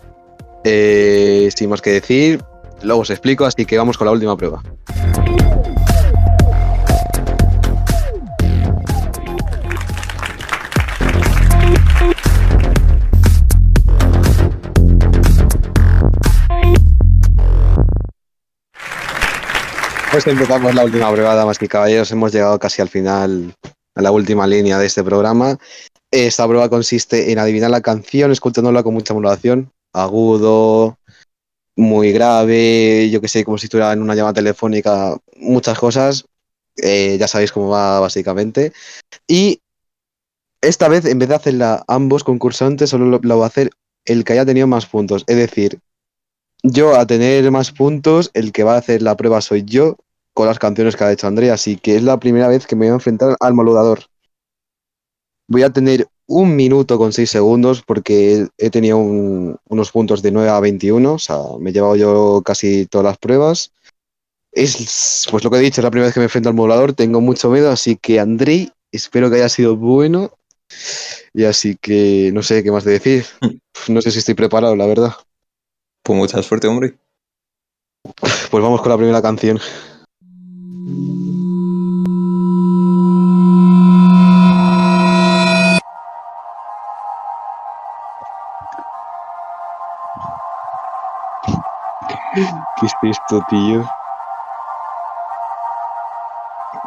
[0.64, 2.42] Eh, sin más que decir,
[2.82, 4.64] luego os explico, así que vamos con la última prueba.
[20.18, 22.12] Pues empezamos la última prueba, damas y caballeros.
[22.12, 23.54] Hemos llegado casi al final,
[23.94, 25.60] a la última línea de este programa.
[26.10, 30.98] Esta prueba consiste en adivinar la canción escuchándola con mucha modulación, agudo,
[31.76, 36.26] muy grave, yo que sé, como si estuviera en una llamada telefónica, muchas cosas.
[36.78, 38.74] Eh, ya sabéis cómo va básicamente.
[39.28, 39.62] Y
[40.62, 43.70] esta vez, en vez de hacerla ambos concursantes, solo lo, lo va a hacer
[44.04, 45.26] el que haya tenido más puntos.
[45.28, 45.78] Es decir,
[46.64, 49.96] yo a tener más puntos, el que va a hacer la prueba soy yo
[50.38, 52.86] con las canciones que ha hecho Andrea, así que es la primera vez que me
[52.86, 54.02] voy a enfrentar al maludador.
[55.48, 60.32] Voy a tener un minuto con seis segundos porque he tenido un- unos puntos de
[60.32, 63.72] 9 a 21, o sea, me he llevado yo casi todas las pruebas.
[64.52, 66.94] Es, pues lo que he dicho, es la primera vez que me enfrento al modulador,
[66.94, 70.32] tengo mucho miedo, así que Andrei, espero que haya sido bueno.
[71.34, 73.26] Y así que no sé qué más de decir.
[73.90, 75.14] No sé si estoy preparado, la verdad.
[76.04, 76.98] Pues mucha suerte, hombre.
[78.52, 79.60] Pues vamos con la primera canción.
[92.80, 93.84] ¿Qué es esto, tío?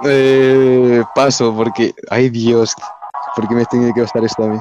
[0.05, 1.93] Eh, paso, porque.
[2.11, 2.77] Ay, Dios.
[3.35, 4.59] ¿Por qué me tiene que gustar esto a mí?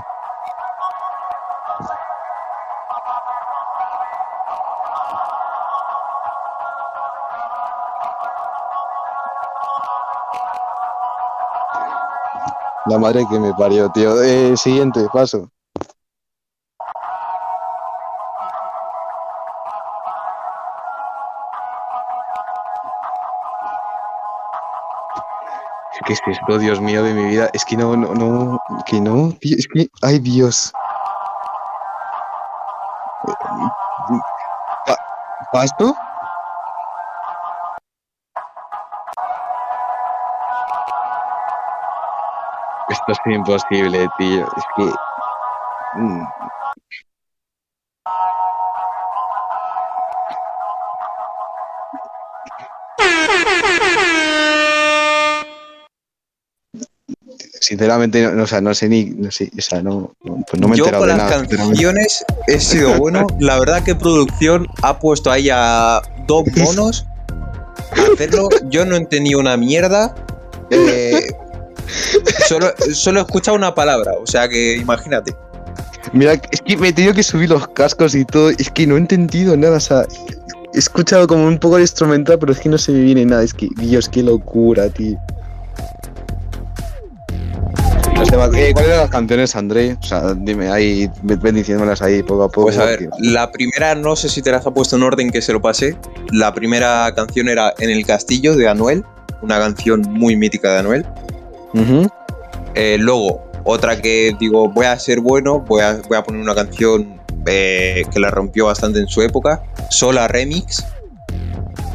[12.88, 14.20] La madre que me parió, tío.
[14.24, 15.52] Eh, siguiente, paso.
[26.06, 27.50] ¿Qué es esto, Dios mío, de mi vida?
[27.54, 30.72] Es que no, no, no, que no, es que, ay, Dios.
[34.86, 34.98] Pa-
[35.52, 35.96] ¿Pasto?
[42.90, 44.46] Esto es imposible, tío.
[44.58, 44.92] Es que.
[45.96, 46.24] mm,
[57.80, 59.06] Sinceramente, no, no, o sea, no sé ni.
[59.06, 61.48] No sé, o sea, no, no- pues no me he Yo con de las nada.
[61.48, 63.26] canciones he sido bueno.
[63.40, 67.06] La verdad que producción ha puesto ahí a dos monos
[67.96, 68.50] a hacerlo.
[68.70, 70.14] Yo no he entendido una mierda.
[70.72, 71.22] Eh,
[72.48, 75.34] solo, solo he escuchado una palabra, o sea que imagínate.
[76.12, 78.50] Mira, es que me he tenido que subir los cascos y todo.
[78.50, 79.78] Es que no he entendido nada.
[79.78, 80.06] O sea,
[80.74, 83.42] he escuchado como un poco el instrumental, pero es que no se me viene nada.
[83.44, 85.18] Es que, Dios, qué locura, tío.
[88.22, 89.98] Eh, ¿Cuáles eran las canciones, André?
[90.02, 92.64] O sea, dime ahí, ven diciéndomelas ahí poco a poco.
[92.64, 93.10] Pues a ver, tío.
[93.20, 95.96] la primera, no sé si te las ha puesto en orden que se lo pasé.
[96.32, 99.06] La primera canción era En el Castillo de Anuel,
[99.42, 101.06] una canción muy mítica de Anuel.
[102.76, 106.56] Eh, luego, otra que digo, voy a ser bueno, voy a, voy a poner una
[106.56, 110.86] canción eh, que la rompió bastante en su época, Sola Remix.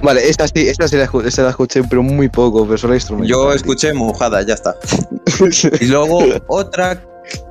[0.05, 3.31] Vale, esta sí, esta sí la, esta la escuché, pero muy poco, pero solo instrumental.
[3.31, 4.77] Yo escuché mojada, ya está.
[5.81, 7.01] Y luego otra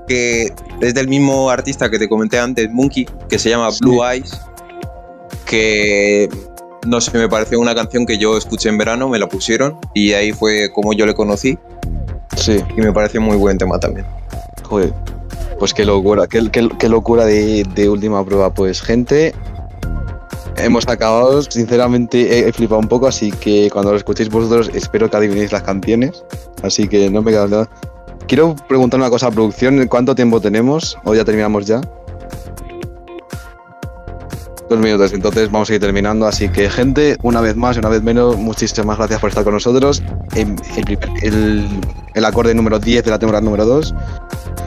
[0.08, 4.40] que es del mismo artista que te comenté antes, Monkey, que se llama Blue Eyes,
[5.46, 6.30] que
[6.88, 10.14] no sé, me pareció una canción que yo escuché en verano, me la pusieron y
[10.14, 11.58] ahí fue como yo le conocí
[12.36, 14.06] Sí, y me pareció muy buen tema también.
[14.64, 14.94] joder.
[15.60, 18.54] Pues qué locura, qué, qué- qué locura de, de última prueba.
[18.54, 19.34] Pues, gente,
[20.58, 21.42] hemos acabado.
[21.42, 25.64] Sinceramente, he, flipado un poco, así que cuando lo escuchéis vosotros, espero que adivinéis las
[25.64, 26.24] canciones.
[26.62, 27.70] Así que no me queda nada.
[28.28, 30.98] Quiero preguntar una cosa a producción: ¿cuánto tiempo tenemos?
[31.04, 31.82] ¿O ya terminamos ya?
[34.70, 36.26] Dos minutos, entonces vamos a ir terminando.
[36.26, 39.54] Así que, gente, una vez más y una vez menos, muchísimas gracias por estar con
[39.54, 40.02] nosotros.
[40.36, 41.68] En- el, primer- el-
[42.16, 43.94] el acorde número 10 de la temporada número 2.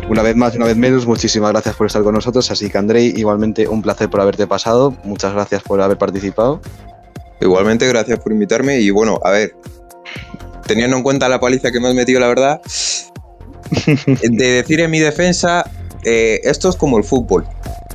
[0.08, 2.50] Una vez más y una vez menos, muchísimas gracias por estar con nosotros.
[2.50, 4.94] Así que, Andrei, igualmente un placer por haberte pasado.
[5.02, 6.60] Muchas gracias por haber participado.
[7.40, 9.56] Igualmente, gracias por invitarme y bueno, a ver,
[10.66, 12.60] teniendo en cuenta la paliza que me has metido, la verdad,
[14.22, 15.68] de decir en mi defensa,
[16.04, 17.44] eh, esto es como el fútbol.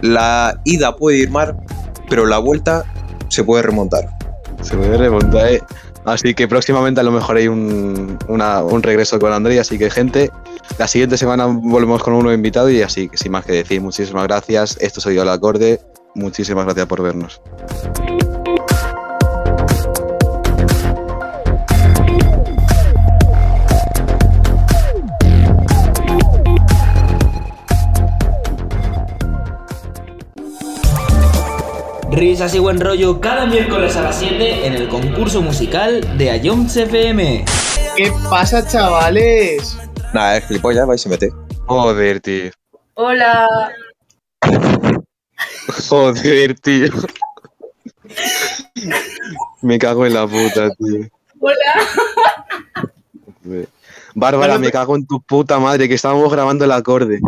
[0.02, 1.58] La ida puede ir mal,
[2.12, 2.84] pero la vuelta
[3.30, 4.10] se puede remontar.
[4.62, 5.64] Se puede remontar, eh.
[6.04, 10.30] Así que próximamente a lo mejor hay un, un regreso con André, así que gente,
[10.78, 14.24] la siguiente semana volvemos con un nuevo invitado y así, sin más que decir, muchísimas
[14.24, 14.78] gracias.
[14.82, 15.80] Esto soy el acorde.
[16.14, 17.42] Muchísimas gracias por vernos.
[32.12, 36.76] Risas y buen rollo cada miércoles a las 7 en el concurso musical de Ayons
[36.76, 37.46] FM.
[37.96, 39.78] ¿Qué pasa, chavales?
[40.14, 41.32] Nada, es gilipollas, vais y mete.
[41.68, 42.52] Joder, tío.
[42.96, 43.48] Hola.
[45.88, 46.90] Joder, tío.
[49.62, 51.08] Me cago en la puta, tío.
[51.40, 53.66] Hola.
[54.16, 57.22] Bárbara, me cago en tu puta madre, que estábamos grabando el acorde.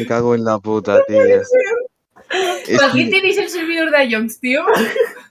[0.00, 1.18] Me cago en la puta, tío.
[2.78, 4.62] ¿Para qué tenéis el servidor de Ions, tío?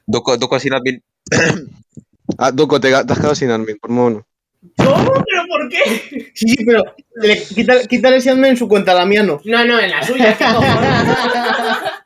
[0.06, 1.02] Doco, Doco sin admin.
[2.38, 4.24] Ah, Duco, te, has quedado sin admin, por mono.
[4.78, 4.94] ¿Cómo?
[5.26, 6.30] ¿Pero por qué?
[6.36, 6.84] Sí, sí, pero
[7.16, 9.42] le- quítale, quítale ese admin en su cuenta, la mía no.
[9.46, 10.38] No, no, en la suya.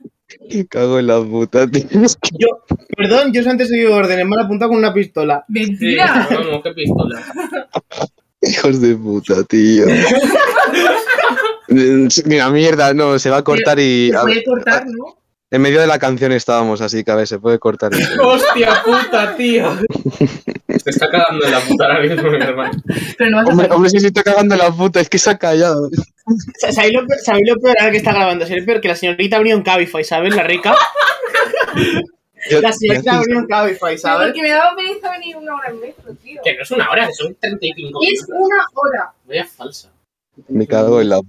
[0.49, 1.83] Me cago en la puta, tío.
[2.39, 2.47] Yo,
[2.95, 5.43] perdón, yo antes he seguido órdenes, me han apuntado con una pistola.
[5.49, 6.25] Mentira.
[6.31, 7.21] Vamos, qué pistola.
[8.41, 9.85] Hijos de puta, tío.
[12.25, 14.11] Mira, mierda, no, se va a cortar y.
[14.11, 15.17] Se puede cortar, ¿no?
[15.51, 17.91] En medio de la canción estábamos, así que a ver, se puede cortar.
[18.23, 19.71] Hostia puta, tío.
[20.83, 22.81] Te está cagando en la puta ahora mismo, mi hermano.
[23.17, 25.19] Pero no vas a Hombre, hombre, si se está cagando en la puta, es que
[25.19, 25.89] se ha callado.
[26.59, 28.45] Sa- ¿Sabéis lo, sabéis lo peor ahora que está grabando?
[28.45, 28.81] ¿Sabéis lo peor?
[28.81, 30.35] Que la señorita abrió un Cabify, ¿sabes?
[30.35, 30.75] La rica.
[32.61, 34.27] La señorita abrió un Cabify, ¿sabes?
[34.29, 36.41] porque me daba pereza venir una hora en metro, tío.
[36.43, 39.13] Que no es una hora, son 35 Es una hora.
[39.27, 39.91] Vaya falsa.
[40.49, 41.21] Me cago en la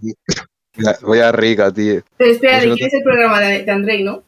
[1.02, 2.02] Voy a rica, tío.
[2.16, 4.22] Pero espera, ¿de quién es el programa de, de Andrei, no?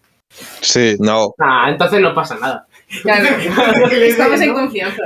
[0.60, 0.96] Sí.
[0.98, 1.34] No.
[1.38, 2.66] Ah, entonces no pasa nada.
[3.02, 3.28] Claro.
[3.92, 5.02] Estamos en confianza.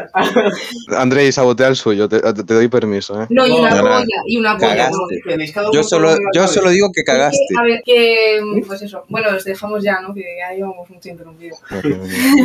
[0.96, 3.26] Andrei, sabotea el suyo, te, doy permiso, ¿eh?
[3.30, 4.90] No, y una polla, y una polla.
[4.90, 5.72] ¿no?
[5.72, 7.38] Yo solo, yo solo digo que Es que, cagaste.
[7.58, 8.40] a ver, que.
[8.66, 9.04] Pues eso.
[9.08, 10.14] Bueno, los dejamos ya, ¿no?
[10.14, 11.56] Que ya llevamos mucho interrumpido.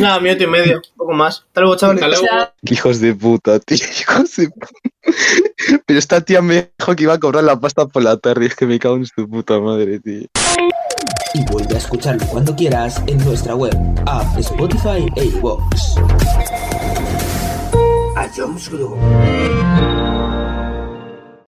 [0.00, 1.44] Nada, minuto y medio, poco más.
[1.48, 2.04] Hasta luego, chavales.
[2.04, 3.76] O sea, Qué hijos de puta, tío.
[3.76, 4.68] Hijos de puta.
[5.86, 8.46] Pero esta tía me dijo que iba a cobrar la pasta por la tarde.
[8.46, 10.26] Es que me cago en su puta madre, tío.
[11.36, 13.76] Y vuelve a escucharlo cuando quieras en nuestra web,
[14.06, 15.60] app, Spotify e iVoox.